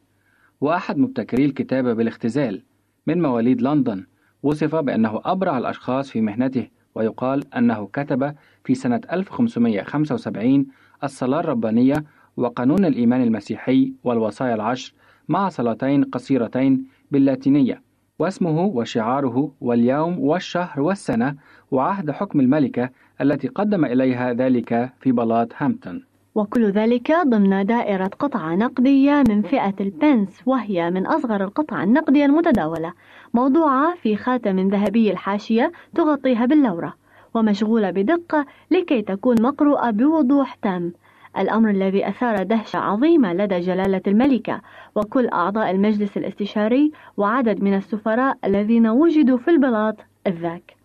وأحد 0.62 0.98
مبتكري 0.98 1.46
الكتابة 1.46 1.94
بالاختزال 1.94 2.64
من 3.08 3.22
مواليد 3.22 3.62
لندن 3.62 4.06
وصف 4.44 4.76
بأنه 4.76 5.22
أبرع 5.26 5.58
الأشخاص 5.58 6.10
في 6.12 6.22
مهنته 6.22 6.68
ويقال 6.96 7.54
أنه 7.54 7.90
كتب 7.94 8.36
في 8.64 8.76
سنة 8.76 9.02
1575 9.12 10.66
الصلاة 11.04 11.40
الربانية 11.40 12.04
وقانون 12.38 12.86
الإيمان 12.86 13.22
المسيحي 13.22 13.94
والوصايا 14.04 14.56
العشر 14.56 14.94
مع 15.30 15.50
صلاتين 15.50 16.04
قصيرتين 16.04 16.86
باللاتينية. 17.12 17.82
واسمه 18.20 18.66
وشعاره 18.66 19.52
واليوم 19.62 20.20
والشهر 20.20 20.82
والسنة 20.82 21.36
وعهد 21.72 22.12
حكم 22.12 22.40
الملكة 22.40 22.90
التي 23.22 23.48
قدم 23.48 23.86
إليها 23.86 24.34
ذلك 24.34 24.90
في 25.00 25.12
بلاط 25.12 25.48
هامبتون. 25.58 26.04
وكل 26.36 26.66
ذلك 26.66 27.12
ضمن 27.28 27.66
دائرة 27.66 28.08
قطعة 28.20 28.56
نقدية 28.56 29.24
من 29.30 29.42
فئة 29.42 29.74
البنس 29.80 30.42
وهي 30.46 30.92
من 30.92 31.08
أصغر 31.08 31.44
القطع 31.44 31.84
النقدية 31.84 32.26
المتداولة 32.26 32.94
موضوعة 33.34 33.96
في 33.96 34.16
خاتم 34.16 34.70
ذهبي 34.70 35.12
الحاشية 35.12 35.72
تغطيها 35.96 36.46
باللورة 36.46 36.94
ومشغولة 37.34 37.92
بدقة 37.92 38.46
لكي 38.72 39.02
تكون 39.02 39.42
مقروءة 39.42 39.92
بوضوح 39.92 40.56
تام. 40.56 40.94
الأمر 41.38 41.70
الذي 41.70 42.08
أثار 42.08 42.44
دهشة 42.44 42.78
عظيمة 42.78 43.34
لدى 43.34 43.60
جلالة 43.60 44.02
الملكة 44.08 44.62
وكل 44.96 45.28
أعضاء 45.28 45.72
المجلس 45.72 46.18
الاستشاري 46.18 46.92
وعدد 47.18 47.64
من 47.64 47.74
السفراء 47.74 48.38
الذين 48.46 48.88
وجدوا 48.88 49.38
في 49.38 49.52
البلاط 49.52 49.96
الذاك. 50.28 50.76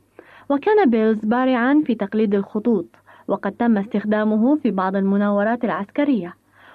وكان 0.51 0.91
بيلز 0.91 1.25
بارعا 1.25 1.83
في 1.87 1.95
تقليد 1.95 2.35
الخطوط 2.35 2.87
وقد 3.29 3.53
تم 3.53 3.79
استخدامه 3.79 4.57
في 4.57 4.71
بعض 4.71 4.97
المناورات 4.97 5.65
العسكرية. 5.65 6.35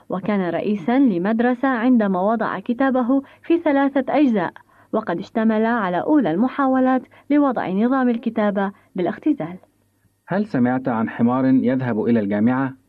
وكان 0.10 0.50
رئيسا 0.50 1.00
لمدرسة 1.00 1.68
عندما 1.68 2.22
وضع 2.22 2.60
كتابه 2.60 3.22
في 3.44 3.58
ثلاثة 3.58 4.06
أجزاء 4.10 4.54
وقد 4.94 5.20
اشتمل 5.20 5.66
على 5.66 6.02
أولى 6.02 6.32
المحاولات 6.32 7.02
لوضع 7.30 7.70
نظام 7.70 8.10
الكتابة 8.10 8.72
بالاختزال. 8.96 9.58
هل 10.28 10.46
سمعت 10.46 10.88
عن 10.88 11.10
حمار 11.10 11.46
يذهب 11.46 12.04
إلى 12.04 12.20
الجامعة؟ 12.20 12.83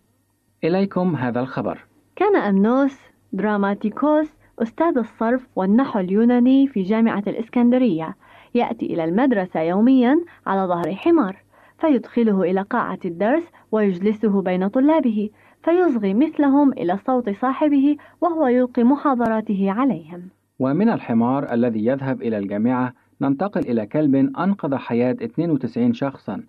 إليكم 0.64 1.16
هذا 1.16 1.40
الخبر. 1.40 1.84
كان 2.16 2.36
أمنوس 2.36 3.00
دراماتيكوس 3.32 4.28
أستاذ 4.62 4.98
الصرف 4.98 5.46
والنحو 5.56 5.98
اليوناني 5.98 6.66
في 6.66 6.82
جامعة 6.82 7.22
الإسكندرية. 7.26 8.16
يأتي 8.54 8.86
إلى 8.86 9.04
المدرسة 9.04 9.60
يوميا 9.60 10.16
على 10.46 10.60
ظهر 10.60 10.94
حمار 10.94 11.36
فيدخله 11.78 12.42
إلى 12.42 12.62
قاعة 12.62 12.98
الدرس 13.04 13.42
ويجلسه 13.72 14.42
بين 14.42 14.68
طلابه 14.68 15.30
فيصغي 15.62 16.14
مثلهم 16.14 16.72
إلى 16.72 16.98
صوت 17.06 17.30
صاحبه 17.30 17.96
وهو 18.20 18.46
يلقي 18.46 18.84
محاضراته 18.84 19.70
عليهم. 19.70 20.28
ومن 20.58 20.88
الحمار 20.88 21.52
الذي 21.52 21.86
يذهب 21.86 22.22
إلى 22.22 22.38
الجامعة 22.38 22.92
ننتقل 23.20 23.60
إلى 23.60 23.86
كلب 23.86 24.14
أنقذ 24.14 24.76
حياة 24.76 25.16
92 25.22 25.92
شخصا. 25.92 26.42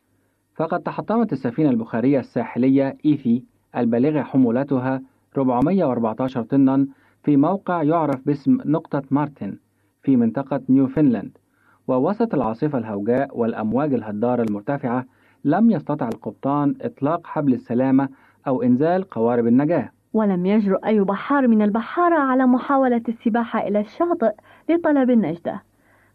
فقد 0.56 0.80
تحطمت 0.80 1.34
السفينة 1.34 1.70
البخارية 1.70 2.20
الساحلية 2.20 2.98
إيثي 3.06 3.44
البالغة 3.78 4.22
حمولتها 4.22 5.02
414 5.38 6.44
طنا 6.44 6.88
في 7.24 7.38
موقع 7.38 7.84
يعرف 7.84 8.26
باسم 8.26 8.58
نقطة 8.66 9.04
مارتن 9.12 9.58
في 10.04 10.16
منطقة 10.16 10.62
نيوفنلاند 10.70 11.38
ووسط 11.88 12.34
العاصفة 12.34 12.78
الهوجاء 12.78 13.38
والأمواج 13.38 13.94
الهدارة 13.94 14.44
المرتفعة 14.44 15.06
لم 15.46 15.72
يستطع 15.72 16.08
القبطان 16.08 16.76
إطلاق 16.82 17.28
حبل 17.28 17.54
السلامة 17.54 18.10
أو 18.48 18.62
إنزال 18.62 19.10
قوارب 19.10 19.48
النجاة. 19.48 19.90
ولم 20.14 20.46
يجرؤ 20.46 20.86
أي 20.86 21.00
بحار 21.00 21.48
من 21.48 21.62
البحارة 21.62 22.16
على 22.16 22.46
محاولة 22.46 23.02
السباحة 23.10 23.68
إلى 23.68 23.80
الشاطئ 23.80 24.32
لطلب 24.70 25.10
النجدة. 25.10 25.62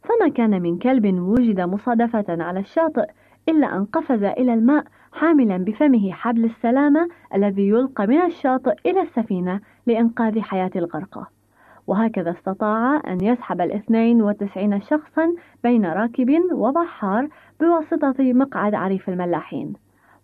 فما 0.03 0.29
كان 0.29 0.63
من 0.63 0.79
كلب 0.79 1.19
وجد 1.19 1.61
مصادفة 1.61 2.25
على 2.29 2.61
الشاطئ 2.61 3.07
إلا 3.49 3.77
أن 3.77 3.85
قفز 3.85 4.23
إلى 4.23 4.55
الماء 4.55 4.85
حاملا 5.13 5.57
بفمه 5.57 6.13
حبل 6.13 6.45
السلامة 6.45 7.09
الذي 7.35 7.69
يلقى 7.69 8.07
من 8.07 8.21
الشاطئ 8.21 8.75
إلى 8.87 9.01
السفينة 9.01 9.61
لإنقاذ 9.87 10.41
حياة 10.41 10.71
الغرقى 10.77 11.27
وهكذا 11.87 12.31
استطاع 12.31 13.03
أن 13.07 13.25
يسحب 13.25 13.61
الاثنين 13.61 14.23
وتسعين 14.23 14.81
شخصا 14.81 15.35
بين 15.63 15.87
راكب 15.87 16.31
وبحار 16.53 17.29
بواسطة 17.61 18.15
مقعد 18.19 18.75
عريف 18.75 19.09
الملاحين. 19.09 19.73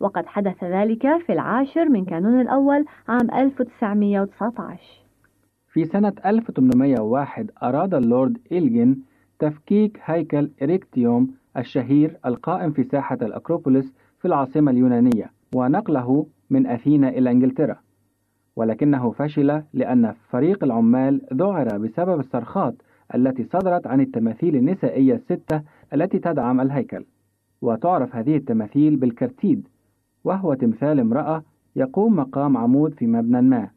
وقد 0.00 0.26
حدث 0.26 0.64
ذلك 0.64 1.18
في 1.26 1.32
العاشر 1.32 1.88
من 1.88 2.04
كانون 2.04 2.40
الأول 2.40 2.84
عام 3.08 3.30
1919 3.30 4.80
في 5.72 5.84
سنة 5.84 6.12
1801 6.26 7.50
أراد 7.62 7.94
اللورد 7.94 8.38
إلجن 8.52 8.96
تفكيك 9.38 10.00
هيكل 10.04 10.50
إريكتيوم 10.62 11.34
الشهير 11.56 12.16
القائم 12.26 12.72
في 12.72 12.84
ساحة 12.84 13.18
الأكروبوليس 13.22 13.92
في 14.26 14.32
العاصمة 14.32 14.70
اليونانية 14.70 15.30
ونقله 15.54 16.26
من 16.50 16.66
أثينا 16.66 17.08
إلى 17.08 17.30
إنجلترا. 17.30 17.76
ولكنه 18.56 19.10
فشل 19.10 19.62
لأن 19.72 20.14
فريق 20.30 20.64
العمال 20.64 21.20
ذعر 21.34 21.78
بسبب 21.78 22.20
الصرخات 22.20 22.74
التي 23.14 23.44
صدرت 23.44 23.86
عن 23.86 24.00
التماثيل 24.00 24.56
النسائية 24.56 25.14
الستة 25.14 25.62
التي 25.94 26.18
تدعم 26.18 26.60
الهيكل. 26.60 27.04
وتعرف 27.62 28.16
هذه 28.16 28.36
التماثيل 28.36 28.96
بالكرتيد 28.96 29.68
وهو 30.24 30.54
تمثال 30.54 31.00
امرأة 31.00 31.42
يقوم 31.76 32.16
مقام 32.16 32.56
عمود 32.56 32.94
في 32.94 33.06
مبنى 33.06 33.42
ما. 33.42 33.68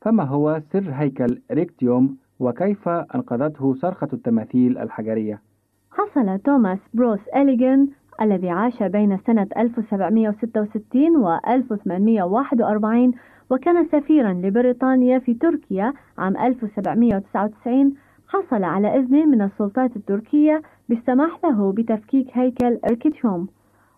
فما 0.00 0.24
هو 0.24 0.62
سر 0.72 0.90
هيكل 0.90 1.40
ريكتيوم؟ 1.52 2.16
وكيف 2.38 2.88
أنقذته 2.88 3.74
صرخة 3.74 4.08
التماثيل 4.12 4.78
الحجرية؟ 4.78 5.42
حصل 5.90 6.38
توماس 6.38 6.78
بروس 6.94 7.20
إليجن 7.36 7.88
الذي 8.22 8.50
عاش 8.50 8.82
بين 8.82 9.18
سنة 9.26 9.46
1766 9.56 11.16
و 11.16 11.38
1841 11.48 13.12
وكان 13.50 13.86
سفيرا 13.86 14.32
لبريطانيا 14.32 15.18
في 15.18 15.34
تركيا 15.34 15.92
عام 16.18 16.36
1799 16.36 17.94
حصل 18.28 18.64
على 18.64 18.96
إذن 18.96 19.28
من 19.28 19.42
السلطات 19.42 19.96
التركية 19.96 20.62
بالسماح 20.88 21.38
له 21.44 21.72
بتفكيك 21.72 22.28
هيكل 22.32 22.78
إركيتيوم 22.90 23.48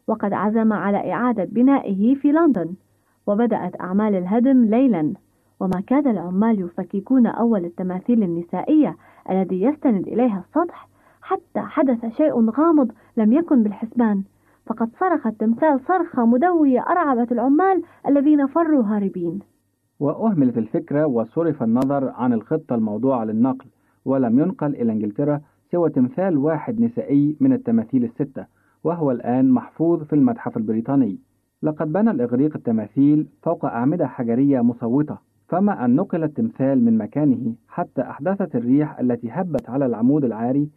وقد 0.09 0.33
عزم 0.33 0.73
على 0.73 1.13
إعادة 1.13 1.45
بنائه 1.45 2.15
في 2.15 2.33
لندن 2.33 2.75
وبدأت 3.27 3.81
أعمال 3.81 4.15
الهدم 4.15 4.65
ليلا. 4.65 5.15
وما 5.61 5.81
كاد 5.87 6.07
العمال 6.07 6.61
يفككون 6.61 7.27
أول 7.27 7.65
التماثيل 7.65 8.23
النسائية 8.23 8.97
الذي 9.31 9.63
يستند 9.63 10.09
إليها 10.09 10.45
السطح 10.49 10.89
حتى 11.29 11.61
حدث 11.61 12.17
شيء 12.17 12.51
غامض 12.51 12.93
لم 13.17 13.33
يكن 13.33 13.63
بالحسبان. 13.63 14.23
فقد 14.67 14.91
صرخ 15.01 15.27
التمثال 15.27 15.81
صرخة 15.89 16.27
مدوية 16.27 16.81
أرعبت 16.81 17.33
العمال 17.33 17.83
الذين 18.07 18.47
فروا 18.47 18.85
هاربين. 18.85 19.39
وأهملت 20.01 20.59
الفكرة 20.59 21.07
وصرف 21.07 21.63
النظر 21.63 22.09
عن 22.09 22.33
الخطة 22.33 22.75
الموضوعة 22.75 23.25
للنقل 23.25 23.67
ولم 24.05 24.39
ينقل 24.39 24.75
إلى 24.75 24.93
إنجلترا 24.93 25.41
سوى 25.73 25.91
تمثال 25.91 26.39
واحد 26.39 26.81
نسائي 26.81 27.37
من 27.41 27.53
التماثيل 27.53 28.05
الستة 28.05 28.47
وهو 28.85 29.11
الآن 29.11 29.51
محفوظ 29.51 30.03
في 30.03 30.13
المتحف 30.13 30.57
البريطاني. 30.57 31.19
لقد 31.63 31.93
بنى 31.93 32.11
الإغريق 32.11 32.57
التماثيل 32.57 33.27
فوق 33.43 33.65
أعمدة 33.65 34.07
حجرية 34.07 34.61
مصوتة 34.61 35.19
فما 35.49 35.85
أن 35.85 35.97
نقل 35.97 36.25
التمثال 36.25 36.85
من 36.85 36.99
مكانه 36.99 37.55
حتى 37.69 38.03
أحدثت 38.03 38.57
الريح 38.57 39.01
التي 39.01 39.31
هبت 39.31 39.71
على 39.71 39.87
العمود 39.87 40.25
العاري 40.25 40.69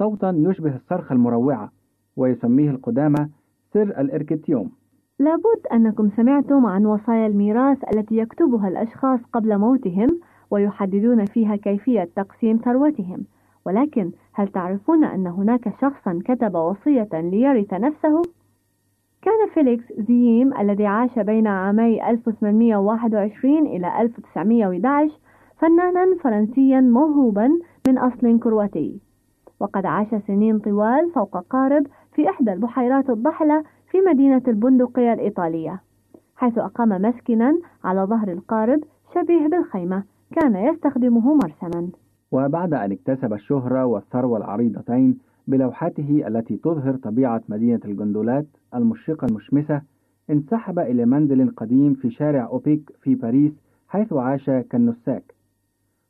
صوتا 0.00 0.34
يشبه 0.36 0.76
الصرخة 0.76 1.12
المروعة 1.12 1.70
ويسميه 2.16 2.70
القدامى 2.70 3.28
سر 3.74 3.82
الإركتيوم. 3.82 4.70
لابد 5.18 5.66
أنكم 5.72 6.10
سمعتم 6.16 6.66
عن 6.66 6.86
وصايا 6.86 7.26
الميراث 7.26 7.78
التي 7.94 8.16
يكتبها 8.16 8.68
الأشخاص 8.68 9.20
قبل 9.32 9.58
موتهم 9.58 10.08
ويحددون 10.50 11.24
فيها 11.24 11.56
كيفية 11.56 12.08
تقسيم 12.16 12.56
ثروتهم. 12.56 13.24
ولكن 13.66 14.10
هل 14.32 14.48
تعرفون 14.48 15.04
أن 15.04 15.26
هناك 15.26 15.74
شخصا 15.80 16.18
كتب 16.24 16.54
وصية 16.54 17.08
ليرث 17.12 17.74
نفسه؟ 17.74 18.22
كان 19.22 19.48
فيليكس 19.54 19.84
زييم 19.98 20.54
الذي 20.58 20.86
عاش 20.86 21.18
بين 21.18 21.46
عامي 21.46 22.10
1821 22.10 23.66
إلى 23.66 24.00
1911 24.00 25.18
فنانا 25.58 26.16
فرنسيا 26.22 26.80
موهوبا 26.80 27.48
من 27.88 27.98
أصل 27.98 28.38
كرواتي. 28.38 29.09
وقد 29.60 29.86
عاش 29.86 30.08
سنين 30.26 30.58
طوال 30.58 31.10
فوق 31.14 31.38
قارب 31.38 31.86
في 32.14 32.30
إحدى 32.30 32.52
البحيرات 32.52 33.10
الضحلة 33.10 33.64
في 33.90 33.98
مدينة 34.00 34.42
البندقية 34.48 35.12
الإيطالية 35.12 35.80
حيث 36.36 36.58
أقام 36.58 36.88
مسكنا 36.88 37.58
على 37.84 38.00
ظهر 38.04 38.32
القارب 38.32 38.80
شبيه 39.14 39.46
بالخيمة 39.46 40.02
كان 40.32 40.56
يستخدمه 40.56 41.34
مرسما. 41.34 41.88
وبعد 42.32 42.74
أن 42.74 42.92
اكتسب 42.92 43.32
الشهرة 43.32 43.84
والثروة 43.84 44.38
العريضتين 44.38 45.18
بلوحاته 45.46 46.24
التي 46.26 46.56
تظهر 46.56 46.96
طبيعة 46.96 47.42
مدينة 47.48 47.80
الجندولات 47.84 48.46
المشرقة 48.74 49.26
المشمسة 49.26 49.82
انسحب 50.30 50.78
إلى 50.78 51.04
منزل 51.04 51.50
قديم 51.56 51.94
في 51.94 52.10
شارع 52.10 52.46
أوبيك 52.46 52.90
في 53.02 53.14
باريس 53.14 53.52
حيث 53.88 54.12
عاش 54.12 54.50
كالنساك. 54.50 55.34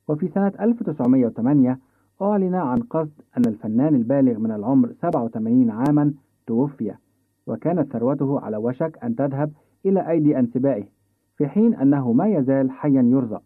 وفي 0.09 0.28
سنة 0.28 0.53
1908 0.61 1.78
أعلن 2.22 2.54
عن 2.54 2.78
قصد 2.78 3.12
أن 3.36 3.42
الفنان 3.46 3.94
البالغ 3.94 4.38
من 4.38 4.50
العمر 4.50 4.92
87 5.02 5.70
عاما 5.70 6.14
توفي 6.46 6.94
وكانت 7.46 7.92
ثروته 7.92 8.40
على 8.40 8.56
وشك 8.56 8.98
أن 9.04 9.16
تذهب 9.16 9.52
إلى 9.86 10.10
أيدي 10.10 10.38
أنسبائه 10.38 10.84
في 11.36 11.48
حين 11.48 11.74
أنه 11.74 12.12
ما 12.12 12.26
يزال 12.26 12.70
حيا 12.70 13.02
يرزق 13.02 13.42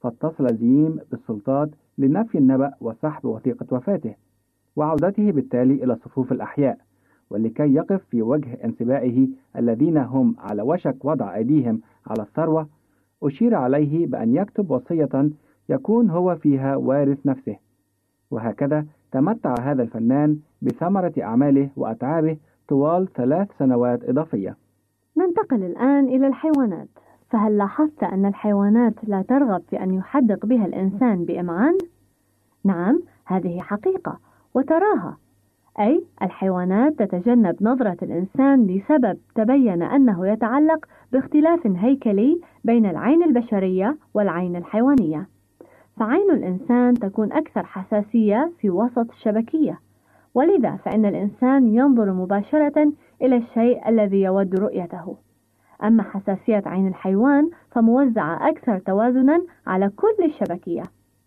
فاتصل 0.00 0.56
زييم 0.56 0.98
بالسلطات 1.10 1.70
لنفي 1.98 2.38
النبأ 2.38 2.72
وسحب 2.80 3.24
وثيقة 3.24 3.66
وفاته 3.70 4.14
وعودته 4.76 5.30
بالتالي 5.32 5.84
إلى 5.84 5.96
صفوف 5.96 6.32
الأحياء 6.32 6.78
ولكي 7.30 7.74
يقف 7.74 8.04
في 8.10 8.22
وجه 8.22 8.58
أنسبائه 8.64 9.28
الذين 9.56 9.96
هم 9.96 10.34
على 10.38 10.62
وشك 10.62 11.04
وضع 11.04 11.34
أيديهم 11.34 11.80
على 12.06 12.22
الثروة 12.22 12.68
أشير 13.22 13.54
عليه 13.54 14.06
بأن 14.06 14.34
يكتب 14.34 14.70
وصية 14.70 15.30
يكون 15.68 16.10
هو 16.10 16.36
فيها 16.36 16.76
وارث 16.76 17.26
نفسه. 17.26 17.67
وهكذا 18.30 18.84
تمتع 19.12 19.54
هذا 19.60 19.82
الفنان 19.82 20.38
بثمرة 20.62 21.12
أعماله 21.22 21.68
وأتعابه 21.76 22.36
طوال 22.68 23.12
ثلاث 23.12 23.48
سنوات 23.58 24.04
إضافية. 24.04 24.56
ننتقل 25.16 25.62
الآن 25.64 26.04
إلى 26.04 26.26
الحيوانات. 26.26 26.88
فهل 27.30 27.58
لاحظت 27.58 28.02
أن 28.02 28.26
الحيوانات 28.26 28.94
لا 29.02 29.22
ترغب 29.22 29.62
في 29.70 29.82
أن 29.82 29.94
يحدق 29.94 30.46
بها 30.46 30.66
الإنسان 30.66 31.24
بإمعان؟ 31.24 31.78
نعم 32.64 33.00
هذه 33.24 33.60
حقيقة 33.60 34.18
وتراها. 34.54 35.16
أي 35.80 36.04
الحيوانات 36.22 37.02
تتجنب 37.02 37.56
نظرة 37.60 37.96
الإنسان 38.02 38.66
لسبب 38.66 39.18
تبين 39.34 39.82
أنه 39.82 40.28
يتعلق 40.28 40.86
باختلاف 41.12 41.66
هيكلي 41.66 42.40
بين 42.64 42.86
العين 42.86 43.22
البشرية 43.22 43.96
والعين 44.14 44.56
الحيوانية. 44.56 45.28
فعين 45.98 46.30
الإنسان 46.30 46.94
تكون 46.94 47.32
أكثر 47.32 47.66
حساسية 47.66 48.52
في 48.60 48.70
وسط 48.70 49.10
الشبكية. 49.10 49.78
ولذا 50.34 50.76
فإن 50.84 51.04
الإنسان 51.04 51.66
ينظر 51.66 52.12
مباشرة 52.12 52.92
إلى 53.22 53.36
الشيء 53.36 53.88
الذي 53.88 54.22
يود 54.22 54.54
رؤيته. 54.60 55.16
أما 55.84 56.02
حساسية 56.02 56.62
عين 56.66 56.88
الحيوان 56.88 57.50
فموزعة 57.70 58.48
أكثر 58.48 58.78
توازنا 58.78 59.42
على 59.66 59.88
كل 59.88 60.24
الشبكية. 60.24 60.82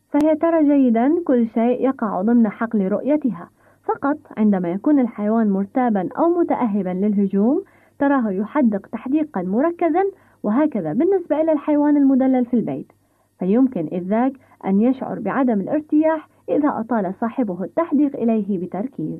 فهي 0.09 0.35
ترى 0.35 0.63
جيدا 0.63 1.15
كل 1.25 1.47
شيء 1.53 1.81
يقع 1.85 2.21
ضمن 2.21 2.49
حقل 2.49 2.87
رؤيتها. 2.87 3.49
فقط 3.85 4.17
عندما 4.37 4.71
يكون 4.71 4.99
الحيوان 4.99 5.49
مرتابا 5.49 6.09
أو 6.17 6.39
متأهبا 6.39 6.89
للهجوم 6.89 7.63
تراه 7.99 8.31
يحدق 8.31 8.87
تحديقا 8.87 9.41
مركزا 9.41 10.03
وهكذا 10.43 10.93
بالنسبة 10.93 11.41
إلى 11.41 11.51
الحيوان 11.51 11.97
المدلل 11.97 12.45
في 12.45 12.53
البيت. 12.53 12.91
فيمكن 13.39 13.87
إذ 13.91 14.03
ذاك 14.03 14.33
أن 14.65 14.81
يشعر 14.81 15.19
بعدم 15.19 15.61
الارتياح 15.61 16.29
إذا 16.49 16.69
أطال 16.69 17.13
صاحبه 17.21 17.63
التحديق 17.63 18.15
إليه 18.15 18.65
بتركيز. 18.65 19.19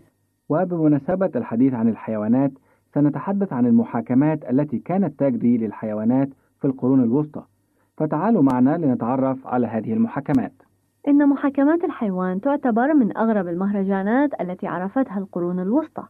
وبمناسبة 0.50 1.32
الحديث 1.36 1.74
عن 1.74 1.88
الحيوانات 1.90 2.52
سنتحدث 2.94 3.54
عن 3.54 3.66
المحاكمات 3.66 4.50
التي 4.50 4.80
كانت 4.80 5.20
تجري 5.20 5.58
للحيوانات 5.58 6.30
في 6.62 6.68
القرون 6.68 7.04
الوسطى. 7.04 7.44
فتعالوا 7.98 8.42
معنا 8.42 8.78
لنتعرف 8.78 9.48
على 9.48 9.68
هذه 9.68 9.94
المحاكمات. 9.94 10.54
إن 11.08 11.30
محاكمات 11.30 11.84
الحيوان 11.84 12.42
تعتبر 12.42 12.94
من 12.94 13.18
أغرب 13.18 13.48
المهرجانات 13.48 14.42
التي 14.42 14.68
عرفتها 14.68 15.18
القرون 15.18 15.60
الوسطى. 15.60 16.04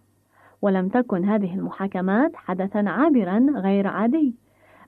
ولم 0.61 0.87
تكن 0.87 1.25
هذه 1.25 1.55
المحاكمات 1.55 2.35
حدثا 2.35 2.89
عابرا 2.89 3.45
غير 3.55 3.87
عادي. 3.87 4.35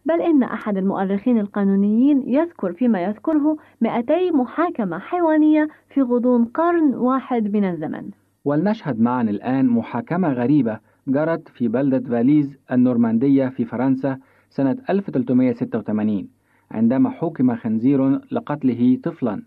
بل 0.06 0.22
إن 0.22 0.44
أحد 0.44 0.78
المؤرخين 0.78 1.40
القانونيين 1.40 2.24
يذكر 2.28 2.74
فيما 2.74 3.04
يذكره 3.04 3.58
200 3.82 4.32
محاكمة 4.32 5.00
حيوانية 5.00 5.68
في 5.90 6.02
غضون 6.02 6.46
قرن 6.46 6.96
واحد 6.96 7.54
من 7.54 7.64
الزمن. 7.64 8.10
ولنشهد 8.46 9.00
معا 9.02 9.22
الآن 9.22 9.68
محاكمة 9.68 10.34
غريبة 10.34 10.80
جرت 11.08 11.48
في 11.50 11.68
بلدة 11.68 12.10
فاليز 12.10 12.58
النورماندية 12.72 13.48
في 13.48 13.66
فرنسا 13.66 14.18
سنة 14.50 14.78
1386 14.90 16.28
عندما 16.72 17.10
حُكم 17.10 17.56
خنزير 17.56 18.20
لقتله 18.32 19.00
طفلا. 19.04 19.44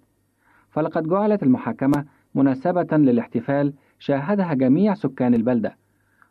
فلقد 0.70 1.08
جعلت 1.08 1.42
المحاكمة 1.42 2.04
مناسبة 2.34 2.96
للاحتفال 2.96 3.72
شاهدها 3.98 4.54
جميع 4.54 4.94
سكان 4.94 5.34
البلدة 5.34 5.76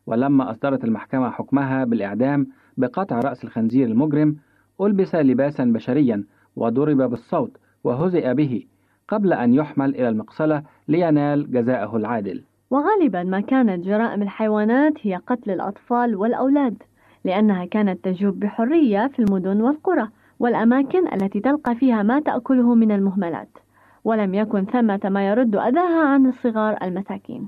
ولما 0.07 0.51
أصدرت 0.51 0.84
المحكمة 0.84 1.30
حكمها 1.30 1.84
بالإعدام 1.84 2.47
بقطع 2.78 3.19
رأس 3.19 3.43
الخنزير 3.43 3.88
المجرم 3.88 4.36
ألبس 4.82 5.15
لباسا 5.15 5.65
بشريا 5.65 6.23
وضرب 6.55 6.97
بالصوت 6.97 7.57
وهزئ 7.84 8.34
به 8.34 8.63
قبل 9.07 9.34
أن 9.34 9.53
يحمل 9.53 9.95
إلى 9.95 10.09
المقصلة 10.09 10.63
لينال 10.88 11.51
جزاءه 11.51 11.97
العادل. 11.97 12.43
وغالبا 12.69 13.23
ما 13.23 13.39
كانت 13.41 13.86
جرائم 13.86 14.21
الحيوانات 14.21 14.93
هي 15.01 15.15
قتل 15.15 15.51
الأطفال 15.51 16.15
والأولاد 16.15 16.84
لأنها 17.26 17.65
كانت 17.65 18.05
تجوب 18.05 18.39
بحرية 18.39 19.07
في 19.07 19.19
المدن 19.19 19.61
والقرى 19.61 20.07
والأماكن 20.39 21.13
التي 21.13 21.39
تلقى 21.39 21.76
فيها 21.76 22.03
ما 22.03 22.19
تأكله 22.19 22.76
من 22.76 22.91
المهملات 22.91 23.57
ولم 24.03 24.34
يكن 24.34 24.65
ثمة 24.65 24.99
ما 25.03 25.28
يرد 25.28 25.55
أذاها 25.55 26.07
عن 26.07 26.26
الصغار 26.26 26.78
المساكين. 26.84 27.47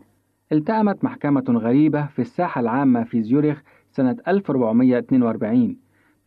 التأمت 0.51 1.03
محكمة 1.03 1.43
غريبة 1.49 2.05
في 2.05 2.19
الساحة 2.19 2.61
العامة 2.61 3.03
في 3.03 3.21
زيورخ 3.21 3.61
سنة 3.97 4.15
1442 4.27 5.77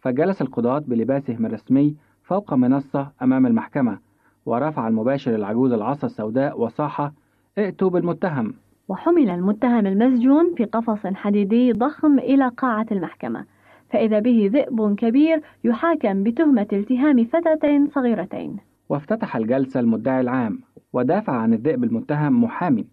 فجلس 0.00 0.42
القضاة 0.42 0.78
بلباسهم 0.78 1.46
الرسمي 1.46 1.96
فوق 2.22 2.54
منصة 2.54 3.12
أمام 3.22 3.46
المحكمة 3.46 3.98
ورفع 4.46 4.88
المباشر 4.88 5.34
العجوز 5.34 5.72
العصا 5.72 6.06
السوداء 6.06 6.60
وصاح 6.60 7.10
ائتوا 7.58 7.90
بالمتهم. 7.90 8.54
وحمل 8.88 9.30
المتهم 9.30 9.86
المسجون 9.86 10.54
في 10.56 10.64
قفص 10.64 11.06
حديدي 11.06 11.72
ضخم 11.72 12.18
إلى 12.18 12.48
قاعة 12.48 12.86
المحكمة 12.92 13.44
فإذا 13.90 14.18
به 14.18 14.50
ذئب 14.52 14.94
كبير 14.94 15.42
يحاكم 15.64 16.22
بتهمة 16.22 16.66
التهام 16.72 17.24
فتاتين 17.24 17.86
صغيرتين. 17.86 18.56
وافتتح 18.88 19.36
الجلسة 19.36 19.80
المدعي 19.80 20.20
العام 20.20 20.60
ودافع 20.92 21.32
عن 21.32 21.54
الذئب 21.54 21.84
المتهم 21.84 22.44
محامي 22.44 22.86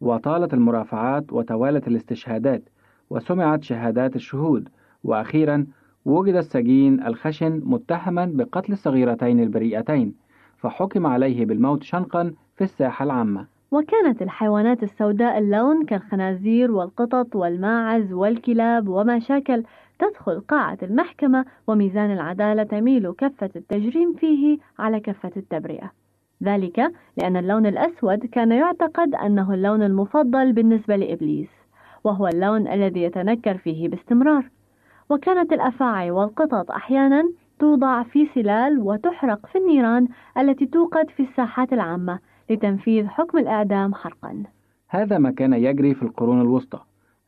وطالت 0.00 0.54
المرافعات 0.54 1.32
وتوالت 1.32 1.88
الاستشهادات 1.88 2.62
وسمعت 3.10 3.62
شهادات 3.62 4.16
الشهود. 4.16 4.68
وأخيرا 5.04 5.66
وجد 6.04 6.34
السجين 6.34 7.06
الخشن 7.06 7.62
متهما 7.64 8.26
بقتل 8.34 8.72
الصغيرتين 8.72 9.40
البريئتين 9.40 10.14
فحكم 10.56 11.06
عليه 11.06 11.46
بالموت 11.46 11.82
شنقا 11.82 12.34
في 12.56 12.64
الساحة 12.64 13.04
العامة. 13.04 13.46
وكانت 13.70 14.22
الحيوانات 14.22 14.82
السوداء 14.82 15.38
اللون 15.38 15.84
كالخنازير 15.84 16.70
والقطط 16.72 17.36
والماعز 17.36 18.12
والكلاب 18.12 18.88
وما 18.88 19.18
شاكل 19.18 19.62
تدخل 19.98 20.40
قاعة 20.40 20.78
المحكمة 20.82 21.44
وميزان 21.66 22.12
العدالة 22.12 22.62
تميل 22.62 23.12
كفة 23.12 23.50
التجريم 23.56 24.14
فيه 24.14 24.58
على 24.78 25.00
كفة 25.00 25.30
التبرئة. 25.36 25.92
ذلك 26.44 26.92
لأن 27.16 27.36
اللون 27.36 27.66
الأسود 27.66 28.26
كان 28.26 28.52
يعتقد 28.52 29.14
أنه 29.14 29.54
اللون 29.54 29.82
المفضل 29.82 30.52
بالنسبة 30.52 30.96
لإبليس. 30.96 31.57
وهو 32.04 32.28
اللون 32.28 32.68
الذي 32.68 33.02
يتنكر 33.02 33.56
فيه 33.56 33.88
باستمرار. 33.88 34.50
وكانت 35.10 35.52
الأفاعي 35.52 36.10
والقطط 36.10 36.70
أحيانا 36.70 37.22
توضع 37.58 38.02
في 38.02 38.28
سلال 38.34 38.78
وتحرق 38.78 39.46
في 39.46 39.58
النيران 39.58 40.08
التي 40.38 40.66
توقد 40.66 41.10
في 41.10 41.22
الساحات 41.22 41.72
العامة 41.72 42.18
لتنفيذ 42.50 43.06
حكم 43.06 43.38
الإعدام 43.38 43.94
حرقا. 43.94 44.42
هذا 44.88 45.18
ما 45.18 45.30
كان 45.30 45.52
يجري 45.52 45.94
في 45.94 46.02
القرون 46.02 46.40
الوسطى. 46.40 46.80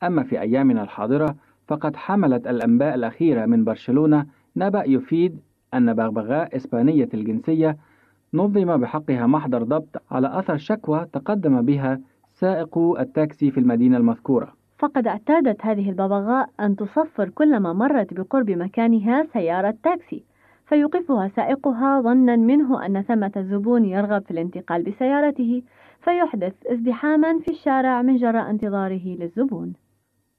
أما 0.03 0.23
في 0.23 0.41
أيامنا 0.41 0.83
الحاضرة 0.83 1.35
فقد 1.68 1.97
حملت 1.97 2.47
الأنباء 2.47 2.95
الأخيرة 2.95 3.47
من 3.47 3.64
برشلونة 3.64 4.27
نبأ 4.57 4.85
يفيد 4.85 5.41
أن 5.75 5.95
بغبغاء 5.95 6.57
إسبانية 6.57 7.09
الجنسية 7.14 7.77
نظم 8.35 8.77
بحقها 8.77 9.27
محضر 9.27 9.62
ضبط 9.62 10.03
على 10.11 10.39
أثر 10.39 10.57
شكوى 10.57 11.07
تقدم 11.12 11.62
بها 11.62 12.01
سائق 12.33 12.79
التاكسي 12.79 13.51
في 13.51 13.61
المدينة 13.61 13.97
المذكورة. 13.97 14.59
فقد 14.81 15.07
اعتادت 15.07 15.66
هذه 15.66 15.91
الببغاء 15.91 16.49
أن 16.61 16.76
تصفر 16.76 17.28
كلما 17.28 17.72
مرت 17.72 18.14
بقرب 18.14 18.51
مكانها 18.51 19.26
سيارة 19.33 19.74
تاكسي 19.83 20.24
فيوقفها 20.66 21.28
سائقها 21.28 22.01
ظنا 22.01 22.37
منه 22.37 22.87
أن 22.87 23.03
ثمة 23.03 23.47
زبون 23.51 23.85
يرغب 23.85 24.22
في 24.22 24.31
الانتقال 24.31 24.83
بسيارته 24.83 25.62
فيحدث 26.01 26.53
ازدحاما 26.66 27.39
في 27.39 27.51
الشارع 27.51 28.03
من 28.03 28.16
جراء 28.16 28.51
انتظاره 28.51 29.07
للزبون. 29.07 29.72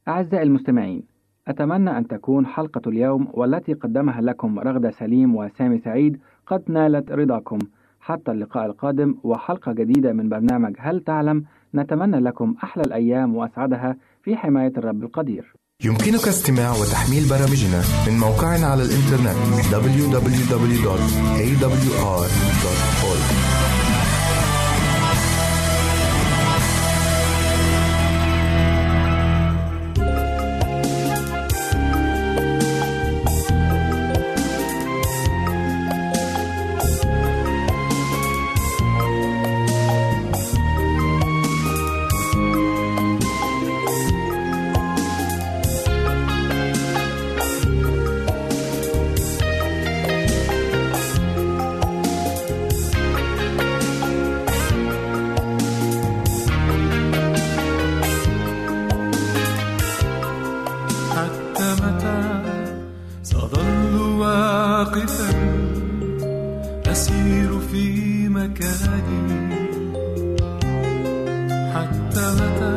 أعزائي 0.08 0.44
المستمعين 0.44 1.04
أتمنى 1.48 1.98
أن 1.98 2.08
تكون 2.08 2.46
حلقة 2.46 2.90
اليوم 2.90 3.28
والتي 3.34 3.74
قدمها 3.74 4.22
لكم 4.22 4.60
رغدة 4.60 4.92
سليم 4.92 5.36
وسامي 5.36 5.78
سعيد 5.78 6.20
قد 6.48 6.64
نالت 6.68 7.12
رضاكم. 7.12 7.60
حتى 8.00 8.32
اللقاء 8.32 8.66
القادم 8.66 9.16
وحلقة 9.24 9.72
جديدة 9.74 10.14
من 10.14 10.30
برنامج 10.30 10.76
هل 10.80 11.00
تعلم 11.00 11.44
نتمنى 11.76 12.20
لكم 12.20 12.56
أحلى 12.64 12.84
الأيام 12.84 13.36
وأسعدها. 13.36 13.96
في 14.24 14.36
حماية 14.36 14.74
الرب 14.78 15.04
القدير. 15.04 15.54
يمكنك 15.84 16.28
استماع 16.28 16.72
وتحميل 16.72 17.30
برامجنا 17.30 17.84
من 18.08 18.18
موقعنا 18.20 18.68
على 18.68 18.84
الإنترنت 18.84 19.36
www.awr.org 19.72 20.92
سأظل 63.52 64.00
واقفا 64.20 65.30
أسير 66.86 67.60
في 67.60 68.28
مكاني. 68.30 69.52
حتى 71.74 72.26
متى 72.40 72.76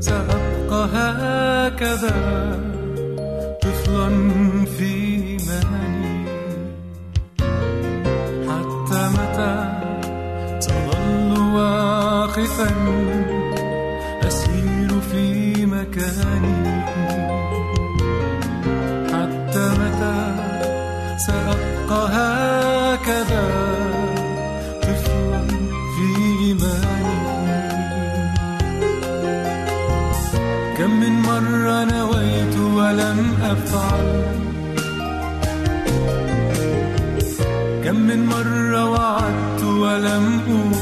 سأبقى 0.00 0.88
هكذا 0.94 2.16
طفلا 3.62 4.08
في 4.78 4.90
إيماني. 5.14 6.26
حتى 8.48 9.02
متى 9.16 9.54
سأظل 10.60 11.40
واقفا 11.54 12.70
أسير 14.28 15.00
في 15.12 15.66
مكاني. 15.66 16.57
من 38.08 38.26
مرة 38.26 38.90
وعدت 38.90 39.62
ولم 39.64 40.40
أقول 40.48 40.77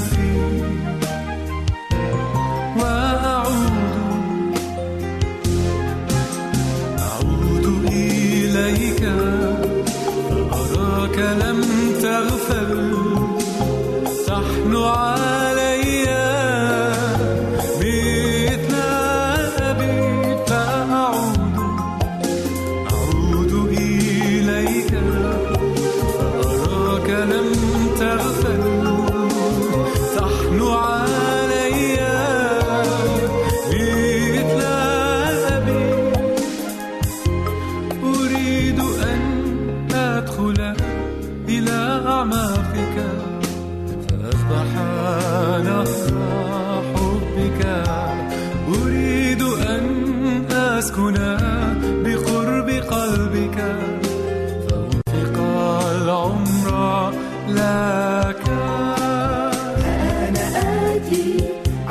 andi 61.06 61.22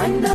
anda 0.04 0.35